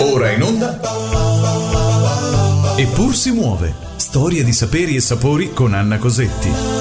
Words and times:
Ora 0.00 0.30
in 0.30 0.42
onda. 0.42 0.78
Eppur 2.76 3.14
si 3.14 3.30
muove. 3.32 3.74
Storie 3.96 4.44
di 4.44 4.52
saperi 4.52 4.96
e 4.96 5.00
sapori 5.00 5.52
con 5.52 5.74
Anna 5.74 5.98
Cosetti 5.98 6.77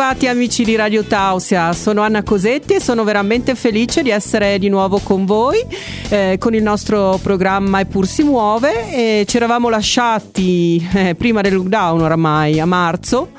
ritrovati 0.00 0.28
amici 0.28 0.64
di 0.64 0.76
Radio 0.76 1.04
Tausia, 1.04 1.74
sono 1.74 2.00
Anna 2.00 2.22
Cosetti 2.22 2.72
e 2.72 2.80
sono 2.80 3.04
veramente 3.04 3.54
felice 3.54 4.02
di 4.02 4.08
essere 4.08 4.58
di 4.58 4.70
nuovo 4.70 4.98
con 4.98 5.26
voi 5.26 5.62
eh, 6.08 6.36
con 6.40 6.54
il 6.54 6.62
nostro 6.62 7.18
programma 7.22 7.80
Eppur 7.80 8.06
si 8.06 8.22
muove. 8.22 8.90
E 8.92 9.24
ci 9.26 9.36
eravamo 9.36 9.68
lasciati 9.68 10.82
eh, 10.94 11.14
prima 11.14 11.42
del 11.42 11.52
lockdown 11.52 12.00
oramai 12.00 12.58
a 12.58 12.64
marzo, 12.64 13.32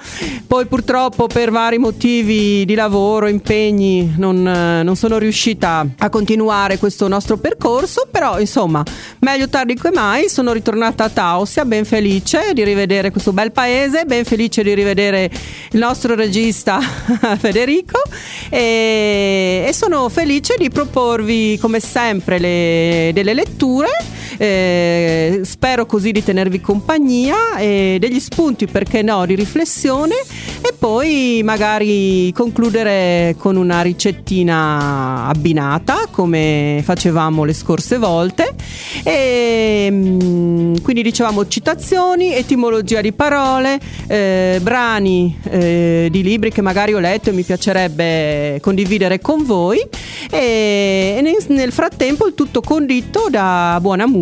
poi 0.46 0.68
purtroppo 0.68 1.26
per 1.26 1.50
vari 1.50 1.80
motivi 1.80 2.64
di 2.64 2.76
lavoro, 2.76 3.28
impegni 3.28 4.14
non, 4.18 4.48
eh, 4.48 4.84
non 4.84 4.96
sono 4.96 5.18
riuscita 5.18 5.84
a 5.98 6.10
continuare 6.10 6.78
questo 6.78 7.08
nostro 7.08 7.38
percorso, 7.38 8.08
però 8.12 8.40
insomma 8.40 8.84
meglio 9.22 9.50
tardi 9.50 9.74
che 9.74 9.90
mai, 9.92 10.30
sono 10.30 10.52
ritornata 10.54 11.06
a 11.06 11.10
Tausia 11.10 11.66
ben 11.66 11.86
felice 11.86 12.52
di 12.54 12.64
rivedere 12.64 13.10
questo 13.10 13.34
bel 13.34 13.52
paese, 13.52 14.06
ben 14.06 14.26
felice 14.26 14.62
di 14.62 14.76
rivedere 14.76 15.28
il 15.72 15.80
nostro 15.80 16.14
regista 16.14 16.50
Federico 17.40 18.02
e, 18.50 19.66
e, 19.68 19.74
sono 19.74 20.10
felice 20.10 20.56
di 20.58 20.70
proporvi 20.70 21.58
come 21.60 21.80
sempre 21.80 22.40
le, 22.40 23.12
delle 23.14 23.34
letture. 23.34 23.90
Eh, 24.38 25.42
spero 25.44 25.86
così 25.86 26.12
di 26.12 26.24
tenervi 26.24 26.62
compagnia 26.62 27.58
e 27.58 27.98
degli 28.00 28.20
spunti, 28.20 28.68
perché 28.68 29.02
no, 29.02 29.26
di 29.26 29.36
riflessione. 29.36 30.16
E 30.62 30.74
poi 30.78 31.42
magari 31.44 32.32
concludere 32.34 33.36
con 33.38 33.56
una 33.56 33.82
ricettina 33.82 35.28
abbinata 35.28 36.08
come 36.10 36.82
facevamo 36.84 37.44
le 37.44 37.54
scorse 37.54 37.98
volte. 37.98 38.54
E, 39.04 39.88
mm, 39.92 40.76
quindi 40.82 41.04
dicevamo 41.04 41.48
citazioni, 41.48 42.34
etimologia 42.34 43.02
di 43.02 43.12
parole, 43.12 43.80
eh, 44.08 44.60
brani 44.62 45.38
eh, 45.50 46.08
di 46.12 46.24
libri 46.24 46.52
che 46.52 46.62
magari 46.62 46.94
ho 46.94 47.00
letto 47.00 47.30
e 47.30 47.34
mi 47.34 47.44
piacerebbe 47.44 48.60
condividere 48.62 49.20
con 49.20 49.44
voi. 49.46 49.80
E 50.30 51.20
nel, 51.22 51.36
nel 51.48 51.72
frattempo 51.72 52.28
il 52.28 52.36
tutto 52.36 52.62
condito 52.62 53.28
da 53.30 53.78
buona 53.82 54.08
musica 54.08 54.21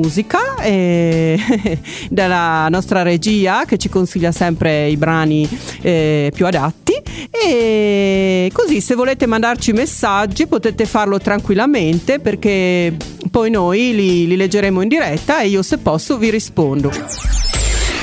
e 0.61 1.39
dalla 2.09 2.67
nostra 2.69 3.01
regia 3.01 3.65
che 3.65 3.77
ci 3.77 3.89
consiglia 3.89 4.31
sempre 4.31 4.87
i 4.87 4.97
brani 4.97 5.47
eh, 5.81 6.31
più 6.33 6.45
adatti 6.45 6.93
e 7.31 8.49
così 8.53 8.81
se 8.81 8.95
volete 8.95 9.25
mandarci 9.25 9.73
messaggi 9.73 10.47
potete 10.47 10.85
farlo 10.85 11.19
tranquillamente 11.19 12.19
perché 12.19 12.95
poi 13.29 13.49
noi 13.49 13.93
li, 13.93 14.27
li 14.27 14.35
leggeremo 14.35 14.81
in 14.81 14.87
diretta 14.87 15.41
e 15.41 15.47
io 15.47 15.61
se 15.61 15.77
posso 15.77 16.17
vi 16.17 16.29
rispondo. 16.29 16.91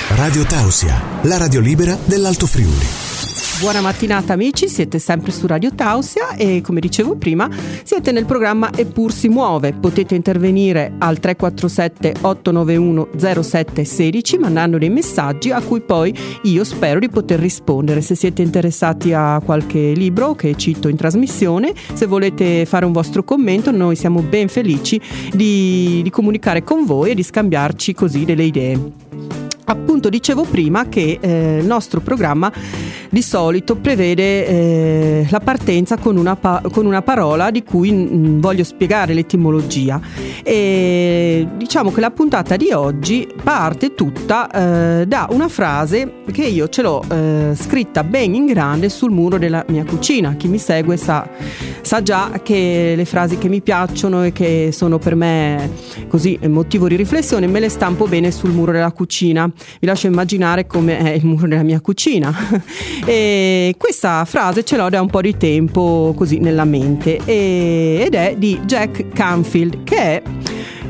Radio 0.08 0.44
Tausia, 0.44 1.02
la 1.22 1.36
radio 1.36 1.60
libera 1.60 1.98
dell'Alto 2.04 2.46
Friuli. 2.46 3.05
Buona 3.58 3.80
mattinata 3.80 4.34
amici, 4.34 4.68
siete 4.68 4.98
sempre 4.98 5.32
su 5.32 5.46
Radio 5.46 5.74
Tausia 5.74 6.34
e 6.36 6.60
come 6.60 6.78
dicevo 6.78 7.16
prima 7.16 7.48
siete 7.84 8.12
nel 8.12 8.26
programma 8.26 8.70
Eppur 8.70 9.10
si 9.10 9.28
muove. 9.28 9.72
Potete 9.72 10.14
intervenire 10.14 10.92
al 10.98 11.18
347 11.18 12.16
891 12.20 13.08
0716 13.16 14.38
mandando 14.38 14.76
dei 14.76 14.90
messaggi 14.90 15.52
a 15.52 15.62
cui 15.62 15.80
poi 15.80 16.14
io 16.42 16.64
spero 16.64 16.98
di 16.98 17.08
poter 17.08 17.40
rispondere. 17.40 18.02
Se 18.02 18.14
siete 18.14 18.42
interessati 18.42 19.14
a 19.14 19.40
qualche 19.42 19.92
libro 19.94 20.34
che 20.34 20.54
cito 20.56 20.88
in 20.88 20.96
trasmissione, 20.96 21.72
se 21.94 22.04
volete 22.04 22.66
fare 22.66 22.84
un 22.84 22.92
vostro 22.92 23.24
commento, 23.24 23.70
noi 23.70 23.96
siamo 23.96 24.20
ben 24.20 24.48
felici 24.48 25.00
di, 25.32 26.02
di 26.02 26.10
comunicare 26.10 26.62
con 26.62 26.84
voi 26.84 27.12
e 27.12 27.14
di 27.14 27.22
scambiarci 27.22 27.94
così 27.94 28.26
delle 28.26 28.44
idee. 28.44 29.45
Appunto 29.68 30.08
dicevo 30.08 30.44
prima 30.44 30.88
che 30.88 31.18
eh, 31.20 31.58
il 31.58 31.66
nostro 31.66 31.98
programma 32.00 32.52
di 33.10 33.20
solito 33.20 33.74
prevede 33.74 34.46
eh, 34.46 35.26
la 35.28 35.40
partenza 35.40 35.96
con 35.96 36.16
una, 36.16 36.36
pa- 36.36 36.62
con 36.70 36.86
una, 36.86 37.02
parola 37.02 37.50
di 37.50 37.64
cui 37.64 37.90
mh, 37.90 38.16
mm, 38.16 38.40
voglio 38.40 38.62
spiegare 38.62 39.12
l'etimologia 39.12 40.00
e 40.44 41.48
diciamo 41.56 41.90
che 41.90 42.00
la 42.00 42.12
puntata 42.12 42.56
di 42.56 42.70
oggi 42.70 43.26
parte 43.42 43.94
tutta 43.94 44.48
eh, 44.50 45.06
da 45.06 45.26
una 45.30 45.48
frase 45.48 46.22
che 46.30 46.44
io 46.44 46.68
ce 46.68 46.82
l'ho 46.82 47.02
eh, 47.10 47.52
scritta 47.56 48.04
ben 48.04 48.36
in 48.36 48.46
grande 48.46 48.88
sul 48.88 49.10
muro 49.10 49.36
della 49.36 49.64
mia 49.68 49.84
cucina. 49.84 50.34
Chi 50.36 50.46
mi 50.46 50.58
segue 50.58 50.96
sa, 50.96 51.28
sa 51.80 52.02
già 52.02 52.30
che 52.40 52.94
le 52.96 53.04
frasi 53.04 53.36
che 53.36 53.48
mi 53.48 53.60
piacciono 53.60 54.22
e 54.22 54.32
che 54.32 54.70
sono 54.72 54.98
per 54.98 55.16
me 55.16 55.70
così 56.06 56.38
motivo 56.46 56.86
di 56.86 56.94
riflessione 56.94 57.48
me 57.48 57.58
le 57.58 57.68
stampo 57.68 58.06
bene 58.06 58.30
sul 58.30 58.50
muro 58.50 58.70
della 58.70 58.92
cucina 58.92 59.50
vi 59.80 59.86
lascio 59.86 60.06
immaginare 60.06 60.66
come 60.66 60.98
è 60.98 61.10
il 61.10 61.24
muro 61.24 61.46
della 61.46 61.62
mia 61.62 61.80
cucina. 61.80 62.34
e 63.04 63.74
questa 63.78 64.24
frase 64.24 64.64
ce 64.64 64.76
l'ho 64.76 64.88
da 64.88 65.00
un 65.00 65.08
po' 65.08 65.20
di 65.20 65.36
tempo 65.36 66.14
così 66.16 66.38
nella 66.38 66.64
mente 66.64 67.20
e, 67.24 68.02
ed 68.04 68.14
è 68.14 68.34
di 68.36 68.60
Jack 68.64 69.08
Canfield 69.08 69.84
che 69.84 69.96
è 69.96 70.22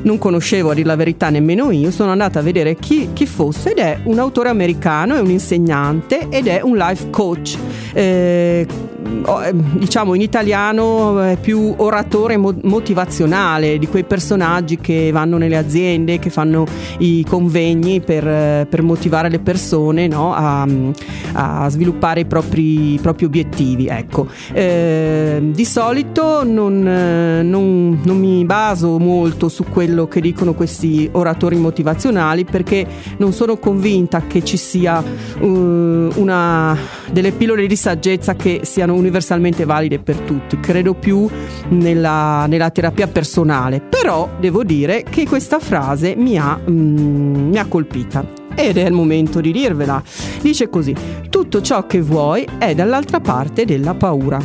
non 0.07 0.19
conoscevo 0.19 0.71
a 0.71 0.75
dire 0.75 0.87
la 0.87 0.97
verità 0.97 1.31
nemmeno 1.31 1.71
io, 1.71 1.91
sono 1.91 2.13
andata 2.13 2.39
a 2.39 2.43
vedere 2.43 2.77
chi, 2.77 3.11
chi, 3.13 3.27
fosse 3.27 3.73
ed 3.73 3.79
è 3.79 3.99
un 4.05 4.19
autore 4.19 4.49
americano, 4.49 5.17
è 5.17 5.21
un 5.21 5.31
insegnante 5.31 6.29
ed 6.31 6.47
è 6.47 6.61
un 6.63 6.77
life 6.77 7.11
coach. 7.11 7.59
Eh, 7.93 8.67
eh, 9.07 9.53
diciamo 9.55 10.15
in 10.15 10.21
italiano 10.21 11.21
è 11.21 11.37
più 11.41 11.75
oratore 11.77 12.37
motivazionale 12.37 13.79
di 13.79 13.87
quei 13.87 14.05
personaggi 14.05 14.79
che 14.79 15.11
vanno 15.13 15.37
nelle 15.39 15.57
aziende, 15.57 16.19
che 16.19 16.31
fanno 16.31 16.65
i 16.99 17.25
convegni 17.29 18.01
per, 18.01 18.67
per 18.67 18.83
motivare 18.83 19.29
le 19.29 19.39
persone 19.39 20.09
no? 20.09 20.35
a, 20.35 20.67
a, 21.33 21.69
sviluppare 21.69 22.21
i 22.21 22.25
propri, 22.25 22.99
propri 23.01 23.25
obiettivi. 23.25 23.87
Ecco. 23.87 24.27
Eh, 24.53 25.41
di 25.43 25.65
solito 25.65 26.45
non, 26.45 26.83
non, 26.83 28.01
non 28.03 28.19
mi 28.19 28.45
baso 28.45 28.99
molto 28.99 29.49
su 29.49 29.65
quello 29.97 30.09
che 30.09 30.21
dicono 30.21 30.53
questi 30.53 31.09
oratori 31.13 31.57
motivazionali 31.57 32.45
perché 32.45 32.87
non 33.17 33.33
sono 33.33 33.57
convinta 33.57 34.27
che 34.27 34.45
ci 34.45 34.59
sia 34.59 34.99
uh, 35.01 35.45
una, 35.47 36.77
delle 37.11 37.33
pillole 37.33 37.67
di 37.67 37.77
saggezza 37.77 38.35
che 38.35 38.61
siano 38.65 38.93
universalmente 38.93 39.65
valide 39.65 39.99
per 39.99 40.17
tutti, 40.19 40.61
credo 40.61 40.93
più 40.93 41.27
nella, 41.71 42.45
nella 42.47 42.69
terapia 42.69 43.07
personale, 43.07 43.81
però 43.81 44.29
devo 44.39 44.65
dire 44.65 45.03
che 45.03 45.27
questa 45.27 45.59
frase 45.59 46.15
mi 46.15 46.37
ha, 46.37 46.61
mm, 46.69 47.49
mi 47.49 47.59
ha 47.59 47.65
colpita 47.65 48.23
ed 48.55 48.77
è 48.77 48.85
il 48.85 48.93
momento 48.93 49.41
di 49.41 49.51
dirvela. 49.51 50.03
Dice 50.43 50.69
così, 50.69 50.95
tutto 51.31 51.63
ciò 51.63 51.87
che 51.87 52.03
vuoi 52.03 52.47
è 52.59 52.75
dall'altra 52.75 53.21
parte 53.21 53.65
della 53.65 53.95
paura. 53.95 54.39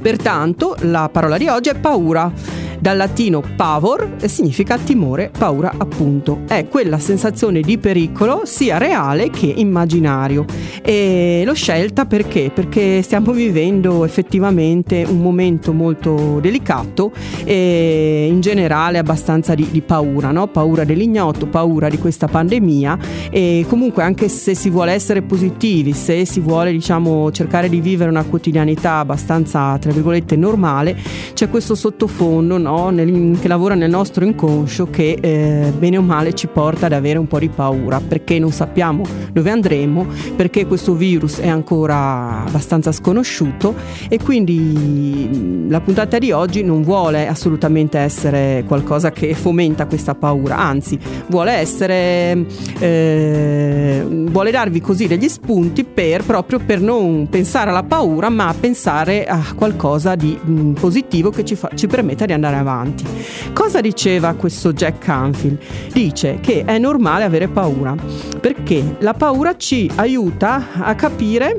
Pertanto 0.00 0.76
la 0.82 1.08
parola 1.12 1.36
di 1.36 1.48
oggi 1.48 1.68
è 1.68 1.74
paura 1.74 2.32
dal 2.82 2.96
latino 2.96 3.44
pavor 3.54 4.16
significa 4.24 4.76
timore, 4.76 5.30
paura 5.30 5.72
appunto. 5.78 6.40
È 6.48 6.66
quella 6.66 6.98
sensazione 6.98 7.60
di 7.60 7.78
pericolo 7.78 8.44
sia 8.44 8.76
reale 8.76 9.30
che 9.30 9.46
immaginario. 9.46 10.44
E 10.84 11.42
l'ho 11.44 11.54
scelta 11.54 12.06
perché? 12.06 12.50
Perché 12.52 13.02
stiamo 13.02 13.30
vivendo 13.30 14.04
effettivamente 14.04 15.06
un 15.08 15.20
momento 15.20 15.72
molto 15.72 16.40
delicato 16.40 17.12
e 17.44 18.26
in 18.28 18.40
generale 18.40 18.98
abbastanza 18.98 19.54
di, 19.54 19.68
di 19.70 19.80
paura, 19.80 20.32
no? 20.32 20.48
paura 20.48 20.82
dell'ignoto, 20.82 21.46
paura 21.46 21.88
di 21.88 21.98
questa 21.98 22.26
pandemia 22.26 22.98
e 23.30 23.64
comunque 23.68 24.02
anche 24.02 24.28
se 24.28 24.56
si 24.56 24.70
vuole 24.70 24.92
essere 24.92 25.22
positivi, 25.22 25.92
se 25.92 26.24
si 26.24 26.40
vuole 26.40 26.72
diciamo 26.72 27.30
cercare 27.30 27.68
di 27.68 27.80
vivere 27.80 28.10
una 28.10 28.24
quotidianità 28.24 28.98
abbastanza 28.98 29.78
tra 29.78 29.92
virgolette 29.92 30.34
normale, 30.34 30.96
c'è 31.32 31.48
questo 31.48 31.76
sottofondo 31.76 32.58
no? 32.58 32.90
Nel, 32.90 33.38
che 33.40 33.46
lavora 33.46 33.76
nel 33.76 33.90
nostro 33.90 34.24
inconscio 34.24 34.90
che 34.90 35.16
eh, 35.20 35.72
bene 35.78 35.96
o 35.96 36.02
male 36.02 36.34
ci 36.34 36.48
porta 36.48 36.86
ad 36.86 36.92
avere 36.92 37.20
un 37.20 37.28
po' 37.28 37.38
di 37.38 37.48
paura 37.48 38.00
perché 38.00 38.40
non 38.40 38.50
sappiamo 38.50 39.04
dove 39.32 39.50
andremo, 39.50 40.06
perché 40.34 40.66
questo 40.72 40.94
virus 40.94 41.38
è 41.38 41.48
ancora 41.48 42.44
abbastanza 42.46 42.92
sconosciuto 42.92 43.74
e 44.08 44.18
quindi 44.18 45.28
mm, 45.30 45.70
la 45.70 45.82
puntata 45.82 46.18
di 46.18 46.32
oggi 46.32 46.64
non 46.64 46.82
vuole 46.82 47.26
assolutamente 47.26 47.98
essere 47.98 48.64
qualcosa 48.66 49.12
che 49.12 49.34
fomenta 49.34 49.84
questa 49.84 50.14
paura, 50.14 50.56
anzi 50.56 50.98
vuole 51.26 51.52
essere 51.52 52.46
eh, 52.78 54.02
vuole 54.08 54.50
darvi 54.50 54.80
così 54.80 55.06
degli 55.06 55.28
spunti 55.28 55.84
per 55.84 56.24
proprio 56.24 56.58
per 56.58 56.80
non 56.80 57.28
pensare 57.28 57.68
alla 57.68 57.82
paura 57.82 58.30
ma 58.30 58.54
pensare 58.58 59.26
a 59.26 59.42
qualcosa 59.54 60.14
di 60.14 60.38
mh, 60.42 60.52
mm, 60.52 60.72
positivo 60.72 61.28
che 61.28 61.44
ci, 61.44 61.54
fa, 61.54 61.68
ci 61.74 61.86
permetta 61.86 62.24
di 62.24 62.32
andare 62.32 62.56
avanti. 62.56 63.04
Cosa 63.52 63.82
diceva 63.82 64.32
questo 64.32 64.72
Jack 64.72 65.04
Canfield? 65.04 65.58
Dice 65.92 66.38
che 66.40 66.64
è 66.64 66.78
normale 66.78 67.24
avere 67.24 67.48
paura 67.48 67.94
perché 68.40 68.96
la 69.00 69.12
paura 69.12 69.54
ci 69.58 69.90
aiuta 69.96 70.61
a 70.80 70.94
capire 70.94 71.56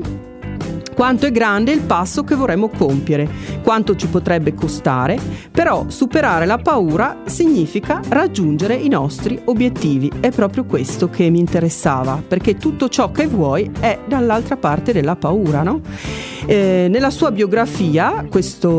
quanto 0.94 1.26
è 1.26 1.32
grande 1.32 1.72
il 1.72 1.80
passo 1.80 2.22
che 2.22 2.34
vorremmo 2.34 2.68
compiere, 2.68 3.28
quanto 3.62 3.96
ci 3.96 4.06
potrebbe 4.06 4.54
costare, 4.54 5.18
però 5.50 5.86
superare 5.88 6.46
la 6.46 6.58
paura 6.58 7.22
significa 7.24 8.00
raggiungere 8.08 8.74
i 8.74 8.88
nostri 8.88 9.38
obiettivi. 9.44 10.10
È 10.20 10.30
proprio 10.30 10.64
questo 10.64 11.10
che 11.10 11.28
mi 11.30 11.40
interessava, 11.40 12.22
perché 12.26 12.56
tutto 12.56 12.88
ciò 12.88 13.10
che 13.10 13.26
vuoi 13.26 13.70
è 13.80 13.98
dall'altra 14.06 14.56
parte 14.56 14.92
della 14.92 15.16
paura, 15.16 15.62
no? 15.62 15.80
Eh, 16.46 16.86
nella 16.90 17.10
sua 17.10 17.30
biografia 17.30 18.26
questo 18.30 18.70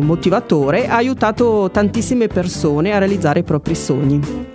motivatore 0.00 0.88
ha 0.88 0.96
aiutato 0.96 1.70
tantissime 1.70 2.28
persone 2.28 2.92
a 2.92 2.98
realizzare 2.98 3.40
i 3.40 3.44
propri 3.44 3.74
sogni 3.74 4.48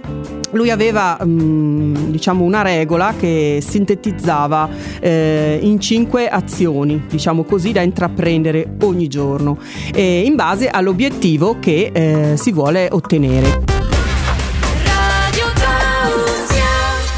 lui 0.55 0.71
aveva 0.71 1.23
mh, 1.23 2.11
diciamo 2.11 2.43
una 2.43 2.61
regola 2.61 3.13
che 3.17 3.59
sintetizzava 3.61 4.69
eh, 4.99 5.59
in 5.61 5.79
cinque 5.79 6.27
azioni, 6.27 7.03
diciamo 7.09 7.43
così, 7.43 7.71
da 7.71 7.81
intraprendere 7.81 8.75
ogni 8.81 9.07
giorno, 9.07 9.57
eh, 9.93 10.23
in 10.25 10.35
base 10.35 10.69
all'obiettivo 10.69 11.57
che 11.59 11.91
eh, 11.93 12.37
si 12.37 12.51
vuole 12.51 12.87
ottenere. 12.89 13.74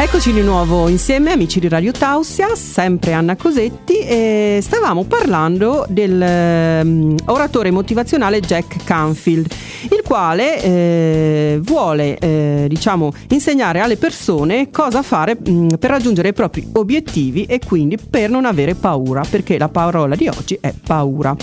Eccoci 0.07 0.31
di 0.31 0.41
nuovo 0.41 0.87
insieme, 0.87 1.33
amici 1.33 1.59
di 1.59 1.67
Radio 1.67 1.91
Tausia, 1.91 2.55
sempre 2.55 3.11
Anna 3.11 3.35
Cosetti, 3.35 3.99
e 3.99 4.59
stavamo 4.61 5.03
parlando 5.03 5.85
dell'oratore 5.89 7.67
ehm, 7.67 7.73
um, 7.73 7.79
motivazionale 7.79 8.39
Jack 8.39 8.85
Canfield, 8.85 9.53
il 9.91 10.01
quale 10.05 10.63
eh, 10.63 11.59
vuole 11.61 12.17
eh, 12.19 12.67
diciamo, 12.69 13.11
insegnare 13.31 13.81
alle 13.81 13.97
persone 13.97 14.71
cosa 14.71 15.01
fare 15.01 15.37
mh, 15.37 15.51
mm, 15.51 15.67
per 15.77 15.89
raggiungere 15.89 16.29
i 16.29 16.33
propri 16.33 16.65
obiettivi 16.71 17.43
e 17.43 17.59
quindi 17.59 17.97
per 17.97 18.29
non 18.29 18.45
avere 18.45 18.75
paura, 18.75 19.23
perché 19.29 19.57
la 19.57 19.69
parola 19.69 20.15
di 20.15 20.29
oggi 20.29 20.57
è 20.59 20.73
paura. 20.85 21.35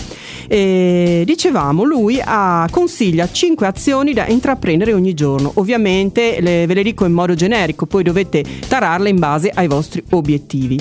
E, 0.47 1.21
dicevamo, 1.23 1.83
lui 1.83 2.19
ha, 2.21 2.67
consiglia 2.71 3.29
5 3.31 3.67
azioni 3.67 4.11
da 4.13 4.25
intraprendere 4.27 4.91
ogni 4.91 5.13
giorno, 5.13 5.51
ovviamente 5.55 6.41
le, 6.41 6.65
ve 6.65 6.73
le 6.73 6.83
dico 6.83 7.05
in 7.05 7.13
modo 7.13 7.35
generico, 7.35 7.85
poi 7.85 8.01
dovete 8.01 8.53
tararle 8.67 9.09
in 9.09 9.19
base 9.19 9.51
ai 9.53 9.67
vostri 9.67 10.03
obiettivi. 10.11 10.79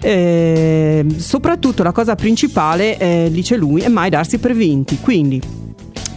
Eh, 0.00 1.04
soprattutto 1.16 1.82
la 1.82 1.92
cosa 1.92 2.14
principale, 2.14 2.98
eh, 2.98 3.28
dice 3.30 3.56
lui, 3.56 3.80
è 3.80 3.88
mai 3.88 4.10
darsi 4.10 4.38
per 4.38 4.54
vinti. 4.54 4.98
Quindi 5.00 5.40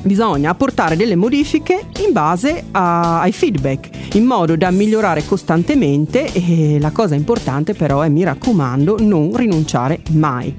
bisogna 0.01 0.51
apportare 0.51 0.95
delle 0.95 1.15
modifiche 1.15 1.87
in 2.05 2.13
base 2.13 2.65
a, 2.71 3.19
ai 3.21 3.31
feedback 3.31 4.15
in 4.15 4.23
modo 4.23 4.55
da 4.55 4.71
migliorare 4.71 5.25
costantemente 5.25 6.31
e 6.31 6.79
la 6.79 6.91
cosa 6.91 7.15
importante 7.15 7.73
però 7.73 8.01
è 8.01 8.09
mi 8.09 8.23
raccomando 8.23 8.97
non 8.99 9.35
rinunciare 9.35 9.99
mai. 10.11 10.55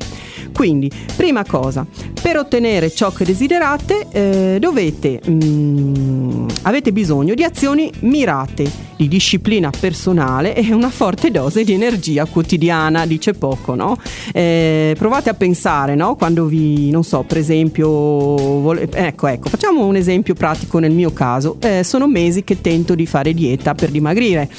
Quindi, 0.53 0.91
prima 1.15 1.45
cosa, 1.45 1.87
per 2.21 2.37
ottenere 2.37 2.91
ciò 2.91 3.13
che 3.13 3.25
desiderate 3.25 4.07
eh, 4.11 4.57
dovete, 4.61 5.21
mm, 5.29 6.49
avete 6.63 6.93
bisogno 6.93 7.35
di 7.35 7.45
azioni 7.45 7.91
mirate 8.01 8.87
di 8.99 9.07
disciplina 9.07 9.71
personale 9.71 10.57
e 10.57 10.73
una 10.73 10.91
forte 10.91 11.31
dose 11.31 11.63
di 11.63 11.73
energia 11.73 12.25
quotidiana, 12.25 13.07
dice 13.07 13.33
poco, 13.33 13.77
no? 13.77 13.97
Eh, 14.33 14.97
provate 14.99 15.31
a 15.31 15.35
pensare, 15.35 15.95
no? 15.95 16.17
Quando 16.17 16.47
vi, 16.47 16.91
non 16.91 17.05
so, 17.05 17.23
per 17.23 17.39
esempio, 17.39 17.89
vole... 17.89 18.89
ecco, 18.91 19.29
ecco, 19.29 19.49
facciamo 19.49 19.87
un 19.87 19.95
esempio 19.95 20.35
pratico 20.35 20.81
nel 20.81 20.91
mio 20.91 21.13
caso. 21.13 21.59
Eh, 21.61 21.85
sono 21.85 22.09
mesi 22.09 22.43
che 22.43 22.61
tento 22.61 22.97
di 22.97 23.07
fare 23.07 23.33
dieta 23.33 23.75
per 23.75 23.91
dimagrire. 23.91 24.51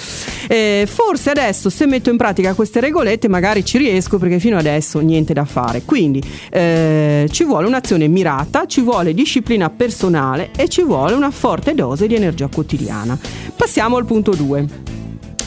Eh, 0.48 0.88
forse 0.88 1.32
adesso 1.32 1.70
se 1.70 1.86
metto 1.86 2.10
in 2.10 2.16
pratica 2.16 2.54
queste 2.54 2.80
regolette 2.80 3.28
magari 3.28 3.64
ci 3.66 3.78
riesco 3.78 4.18
perché 4.18 4.40
fino 4.40 4.58
adesso 4.58 5.00
niente 5.00 5.34
da 5.34 5.44
fare. 5.44 5.82
Quindi 5.84 6.24
eh, 6.50 7.28
ci 7.30 7.44
vuole 7.50 7.66
un'azione 7.66 8.08
mirata, 8.08 8.68
ci 8.68 8.82
vuole 8.82 9.16
disciplina 9.16 9.72
personale 9.72 10.52
e 10.56 10.70
ci 10.70 10.84
vuole 10.84 11.16
una 11.16 11.32
forte 11.32 11.74
dose 11.74 12.06
di 12.06 12.14
energia 12.14 12.48
quotidiana. 12.48 13.18
Passiamo 13.56 13.98
al 13.98 14.06
punto 14.06 14.36
2. 14.36 14.68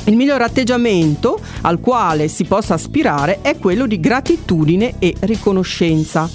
Il 0.06 0.16
miglior 0.16 0.43
atteggiamento 0.43 1.38
al 1.60 1.78
quale 1.78 2.26
si 2.26 2.43
possa 2.43 2.75
aspirare 2.75 3.38
è 3.40 3.56
quello 3.56 3.87
di 3.87 4.00
gratitudine 4.00 4.94
e 4.99 5.14
riconoscenza. 5.20 6.28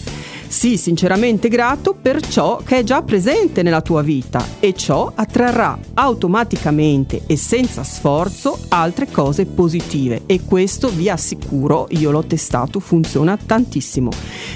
Sii 0.50 0.78
sinceramente 0.78 1.50
grato 1.50 1.94
per 1.94 2.26
ciò 2.26 2.62
che 2.64 2.78
è 2.78 2.84
già 2.84 3.02
presente 3.02 3.64
nella 3.64 3.82
tua 3.82 4.02
vita 4.02 4.44
e 4.62 4.74
ciò 4.74 5.12
attrarrà 5.14 5.78
automaticamente 5.94 7.24
e 7.28 7.36
senza 7.36 7.84
sforzo 7.84 8.58
altre 8.70 9.12
cose 9.12 9.46
positive 9.46 10.22
e 10.26 10.42
questo 10.46 10.88
vi 10.88 11.10
assicuro, 11.10 11.88
io 11.92 12.12
l'ho 12.12 12.24
testato, 12.24 12.80
funziona 12.80 13.38
tantissimo. 13.38 14.10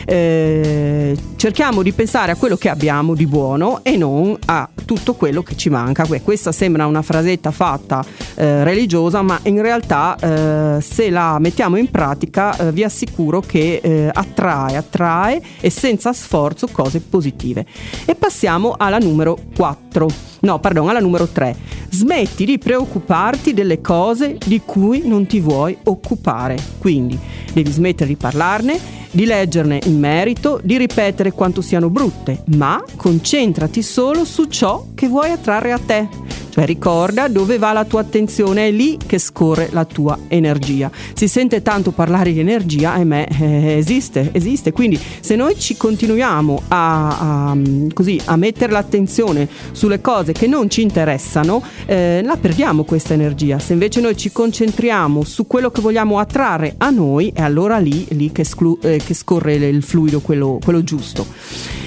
Eh, 0.06 1.18
cerchiamo 1.36 1.82
di 1.84 1.92
pensare 1.92 2.32
a 2.32 2.36
quello 2.36 2.56
che 2.56 2.70
abbiamo 2.70 3.14
di 3.14 3.28
buono 3.28 3.84
e 3.84 3.98
non 3.98 4.38
a 4.46 4.70
tutto 4.86 5.14
quello 5.14 5.44
che 5.44 5.58
ci 5.58 5.70
manca. 5.70 6.06
Questa 6.22 6.52
sembra 6.52 6.86
una 6.86 7.02
frasetta 7.02 7.52
fatta 7.52 8.04
eh, 8.36 8.64
religiosa, 8.64 9.22
ma 9.22 9.40
in 9.44 9.62
realtà 9.62 10.16
eh, 10.20 10.82
se 10.82 11.10
la 11.10 11.38
mettiamo 11.40 11.76
in 11.76 11.90
pratica 11.90 12.56
eh, 12.56 12.72
vi 12.72 12.84
assicuro 12.84 13.42
che 13.42 13.80
eh, 13.82 14.10
attrae, 14.12 14.78
attrae 14.78 15.42
e 15.60 15.70
senza 15.82 16.14
sforzo 16.14 16.68
cose 16.68 17.00
positive. 17.00 17.66
E 18.06 18.14
passiamo 18.14 18.76
alla 18.78 19.00
numero 19.00 19.36
4. 19.56 20.08
No, 20.42 20.60
pardon, 20.60 20.90
alla 20.90 21.00
numero 21.00 21.28
3. 21.28 21.56
Smetti 21.90 22.46
di 22.46 22.60
preoccuparti 22.60 23.56
delle 23.56 23.82
cose 23.82 24.38
di 24.46 24.62
cui 24.64 25.08
non 25.08 25.26
ti 25.26 25.40
vuoi 25.40 25.76
occupare. 25.86 26.56
Quindi 26.78 27.18
devi 27.52 27.72
smettere 27.72 28.10
di 28.10 28.16
parlarne, 28.16 28.80
di 29.10 29.26
leggerne 29.26 29.80
in 29.86 29.98
merito, 29.98 30.60
di 30.64 30.78
ripetere 30.78 31.32
quanto 31.32 31.62
siano 31.62 31.90
brutte, 31.90 32.44
ma 32.58 32.80
concentrati 32.96 33.82
solo 33.82 34.24
su 34.24 34.46
ciò 34.46 34.86
che 34.94 35.08
vuoi 35.08 35.32
attrarre 35.32 35.72
a 35.72 35.80
te. 35.80 36.31
Cioè 36.52 36.66
ricorda 36.66 37.30
dove 37.30 37.58
va 37.58 37.72
la 37.72 37.86
tua 37.86 38.02
attenzione, 38.02 38.68
è 38.68 38.72
lì 38.72 38.98
che 39.04 39.20
scorre 39.20 39.70
la 39.72 39.86
tua 39.86 40.20
energia. 40.28 40.92
Si 41.14 41.30
sente 41.30 41.62
tanto 41.62 41.92
parlare 41.92 42.34
di 42.34 42.40
energia, 42.42 42.92
ahimè, 42.92 43.28
eh, 43.40 43.78
esiste, 43.78 44.32
esiste. 44.34 44.74
Quindi 44.74 45.00
se 45.22 45.38
noi 45.38 45.58
ci 45.58 45.78
continuiamo 45.78 46.64
a, 46.68 47.52
a, 47.52 47.58
così, 47.94 48.20
a 48.26 48.36
mettere 48.36 48.74
l'attenzione 48.74 49.48
sulle 49.72 50.02
cose 50.02 50.34
che 50.34 50.46
non 50.46 50.70
ci 50.70 50.82
interessano, 50.82 51.64
eh, 51.86 52.22
la 52.22 52.36
perdiamo 52.36 52.84
questa 52.84 53.14
energia. 53.14 53.58
Se 53.58 53.72
invece 53.72 54.02
noi 54.02 54.18
ci 54.18 54.34
concentriamo 54.34 55.24
su 55.24 55.48
quello 55.48 55.72
che 55.72 55.80
vogliamo 55.80 56.20
attrarre 56.20 56.76
a 56.78 56.90
noi, 56.90 57.32
è 57.34 57.42
allora 57.42 57.78
lì, 57.78 58.06
lì 58.10 58.32
che, 58.34 58.44
sclu- 58.44 58.84
eh, 58.84 59.02
che 59.04 59.14
scorre 59.14 59.56
il 59.56 59.84
fluido, 59.84 60.20
quello, 60.20 60.60
quello 60.62 60.84
giusto. 60.84 61.81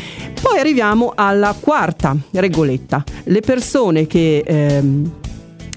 Poi 0.45 0.59
arriviamo 0.59 1.15
alla 1.17 1.57
quarta 1.59 2.15
regoletta. 2.33 3.03
Le 3.25 3.41
persone 3.41 4.07
che... 4.07 4.45
Ehm, 4.47 5.13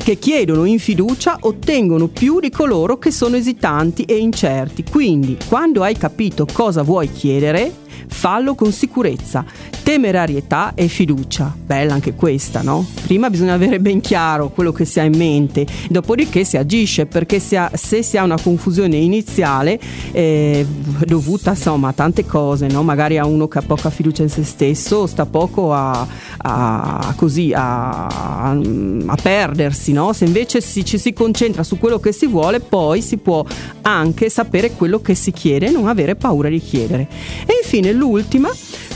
che 0.07 0.19
chiedono 0.19 0.63
in 0.63 0.79
fiducia 0.79 1.37
ottengono 1.41 2.07
più 2.07 2.39
di 2.39 2.49
coloro 2.49 2.97
che 2.97 3.11
sono 3.11 3.35
esitanti 3.35 4.03
e 4.03 4.15
incerti. 4.17 4.83
Quindi, 4.89 5.37
quando 5.49 5.83
hai 5.83 5.97
capito 5.97 6.45
cosa 6.49 6.81
vuoi 6.81 7.11
chiedere, 7.11 7.73
fallo 8.07 8.55
con 8.55 8.71
sicurezza, 8.71 9.45
temerarietà 9.83 10.73
e 10.75 10.87
fiducia. 10.87 11.53
Bella 11.65 11.93
anche 11.93 12.13
questa, 12.13 12.61
no? 12.61 12.85
Prima 13.05 13.29
bisogna 13.29 13.53
avere 13.53 13.79
ben 13.79 14.01
chiaro 14.01 14.49
quello 14.49 14.71
che 14.71 14.85
si 14.85 14.99
ha 14.99 15.03
in 15.03 15.15
mente, 15.15 15.65
dopodiché 15.89 16.43
si 16.43 16.57
agisce 16.57 17.05
perché 17.05 17.39
si 17.39 17.55
ha, 17.55 17.71
se 17.73 18.03
si 18.03 18.17
ha 18.17 18.23
una 18.23 18.39
confusione 18.39 18.97
iniziale 18.97 19.79
eh, 20.11 20.65
dovuta 21.05 21.51
insomma 21.51 21.89
a 21.89 21.93
tante 21.93 22.25
cose, 22.25 22.67
no? 22.67 22.83
magari 22.83 23.17
a 23.17 23.25
uno 23.25 23.47
che 23.47 23.59
ha 23.59 23.61
poca 23.61 23.89
fiducia 23.89 24.23
in 24.23 24.29
se 24.29 24.43
stesso, 24.43 25.07
sta 25.07 25.25
poco 25.25 25.73
a, 25.73 26.05
a 26.37 27.13
così 27.15 27.51
a, 27.53 28.07
a 28.07 29.17
perdersi, 29.21 29.91
no? 29.91 30.13
se 30.13 30.25
invece 30.25 30.61
si, 30.61 30.83
ci 30.83 30.97
si 30.97 31.13
concentra 31.13 31.63
su 31.63 31.77
quello 31.77 31.99
che 31.99 32.11
si 32.11 32.27
vuole, 32.27 32.59
poi 32.59 33.01
si 33.01 33.17
può 33.17 33.45
anche 33.81 34.29
sapere 34.29 34.71
quello 34.71 35.01
che 35.01 35.15
si 35.15 35.31
chiede 35.31 35.67
e 35.67 35.71
non 35.71 35.87
avere 35.87 36.15
paura 36.15 36.49
di 36.49 36.59
chiedere. 36.59 37.07
E 37.45 37.59
infine 37.63 37.91
l'ultima 37.97 38.49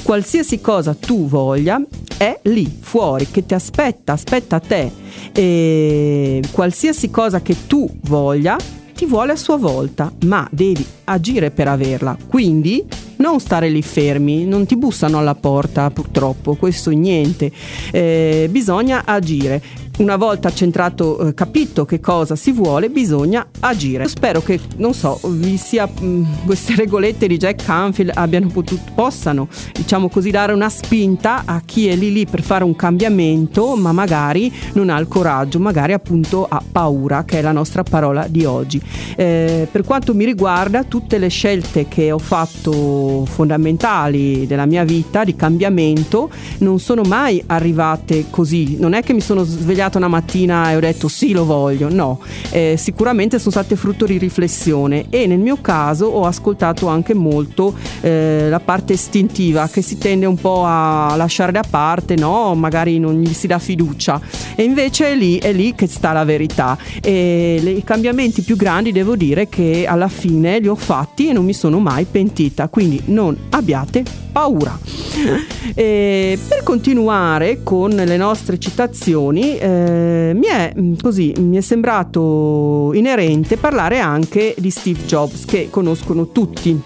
qualsiasi 0.03 0.62
cosa 0.62 0.93
tu 0.93 1.27
voglia 1.27 1.81
è 2.17 2.39
lì 2.43 2.72
fuori 2.79 3.27
che 3.31 3.46
ti 3.46 3.53
aspetta, 3.53 4.13
aspetta 4.13 4.60
te. 4.60 4.91
E 5.34 6.41
qualsiasi 6.51 7.10
cosa 7.10 7.41
che 7.41 7.55
tu 7.65 7.89
voglia 8.01 8.58
ti 8.93 9.05
vuole 9.05 9.31
a 9.31 9.36
sua 9.36 9.58
volta, 9.58 10.12
ma 10.25 10.48
devi 10.51 10.86
agire 11.05 11.50
per 11.50 11.67
averla. 11.67 12.15
Quindi 12.27 12.86
non 13.17 13.39
stare 13.39 13.70
lì 13.70 13.81
fermi, 13.81 14.46
non 14.46 14.65
ti 14.65 14.75
bussano 14.75 15.17
alla 15.17 15.34
porta 15.34 15.89
purtroppo, 15.89 16.55
questo 16.55 16.91
niente, 16.91 17.51
eh, 17.91 18.48
bisogna 18.51 19.03
agire 19.05 19.62
una 20.01 20.15
volta 20.15 20.51
centrato, 20.51 21.27
eh, 21.27 21.34
capito 21.34 21.86
che 21.86 22.00
cosa 22.00 22.36
si 22.36 22.51
vuole, 22.51 22.89
bisogna 22.89 23.48
agire. 23.60 24.08
Spero 24.08 24.41
che, 24.41 24.60
non 24.77 24.93
so, 24.93 25.20
vi 25.24 25.58
sia 25.58 25.88
mh, 25.88 26.05
mm, 26.05 26.24
queste 26.46 26.75
regolette 26.81 27.27
di 27.27 27.38
Jack 27.38 27.63
Canfield 27.63 28.12
abbiano 28.15 28.48
potuto, 28.48 28.81
possano, 28.96 29.48
diciamo 29.74 30.10
così, 30.10 30.31
dare 30.31 30.53
una 30.53 30.70
spinta 30.70 31.43
a 31.46 31.62
chi 31.63 31.88
è 31.88 31.96
lì 31.96 32.12
lì 32.12 32.25
per 32.25 32.41
fare 32.41 32.63
un 32.63 32.75
cambiamento, 32.75 33.75
ma 33.75 33.91
magari 33.91 34.51
non 34.74 34.89
ha 34.89 34.98
il 34.98 35.08
coraggio, 35.08 35.60
magari 35.60 35.93
appunto 35.93 36.48
ha 36.50 36.62
paura, 36.70 37.24
che 37.24 37.39
è 37.39 37.41
la 37.41 37.51
nostra 37.51 37.84
parola 37.84 38.25
di 38.27 38.43
oggi. 38.43 38.81
Eh, 39.15 39.67
per 39.72 39.84
quanto 39.84 40.15
mi 40.15 40.25
riguarda, 40.25 40.84
tutte 40.84 41.20
le 41.20 41.27
scelte 41.27 41.88
che 41.88 42.12
ho 42.12 42.17
fatto 42.17 43.25
fondamentali 43.25 44.48
della 44.48 44.65
mia 44.65 44.84
vita 44.84 45.24
di 45.24 45.36
cambiamento 45.36 46.29
non 46.60 46.79
sono 46.79 47.03
mai 47.03 47.41
arrivate 47.46 48.25
così. 48.29 48.77
Non 48.79 48.93
è 48.93 49.03
che 49.03 49.13
mi 49.13 49.22
sono 49.22 49.43
svegliata 49.43 49.90
svegliato 49.91 49.98
una 49.98 50.07
mattina 50.07 50.71
e 50.71 50.75
ho 50.77 50.79
detto 50.79 51.07
sì 51.07 51.33
lo 51.33 51.45
voglio, 51.45 51.93
no, 51.93 52.19
eh, 52.51 52.75
sicuramente 52.77 53.38
sono 53.38 53.51
state 53.51 53.75
frutto 53.75 54.05
di 54.05 54.17
riflessione 54.17 55.05
e 55.10 55.27
nel 55.27 55.39
mio 55.39 55.57
caso 55.60 56.05
ho 56.05 56.25
ascoltato 56.25 56.88
anche 56.88 57.13
molto 57.13 57.75
eh, 58.00 58.48
la 58.50 58.60
parte 58.60 58.93
istintiva 58.93 59.67
che 59.67 59.81
si 59.81 59.98
tende 59.98 60.25
un 60.25 60.36
po' 60.36 60.63
a 60.65 61.13
lasciare 61.15 61.51
da 61.51 61.63
parte, 61.67 62.15
no? 62.15 62.55
magari 62.55 63.00
non 63.00 63.19
gli 63.19 63.33
si 63.33 63.48
dà 63.48 63.60
fiducia. 63.60 64.19
E 64.55 64.63
invece 64.63 65.12
è 65.12 65.15
lì, 65.15 65.38
è 65.38 65.51
lì 65.51 65.74
che 65.75 65.88
sta 65.88 66.12
la 66.12 66.24
verità. 66.24 66.77
E 67.01 67.62
i 67.77 67.83
cambiamenti 67.83 68.41
più 68.41 68.55
grandi 68.55 68.91
devo 68.91 69.15
dire 69.15 69.50
che 69.50 69.86
alla 69.88 70.07
fine 70.07 70.60
li 70.60 70.67
ho 70.67 70.75
fatti 70.75 71.29
e 71.29 71.33
non 71.33 71.45
mi 71.45 71.53
sono 71.53 71.79
mai 71.79 72.05
pentita, 72.05 72.67
quindi 72.67 73.01
non 73.05 73.36
abbiate 73.50 74.29
paura. 74.31 74.79
E 75.73 76.39
per 76.47 76.63
continuare 76.63 77.61
con 77.63 77.91
le 77.91 78.17
nostre 78.17 78.57
citazioni, 78.57 79.57
eh, 79.57 80.31
mi, 80.33 80.47
è, 80.47 80.73
mm, 80.77 80.95
così, 81.01 81.33
mi 81.39 81.57
è 81.57 81.61
sembrato 81.61 82.91
inerente 82.93 83.57
parlare 83.57 84.00
anche 84.00 84.55
di 84.57 84.71
Steve 84.71 85.05
Jobs, 85.05 85.45
che 85.45 85.67
conoscono 85.69 86.29
tutti 86.29 86.81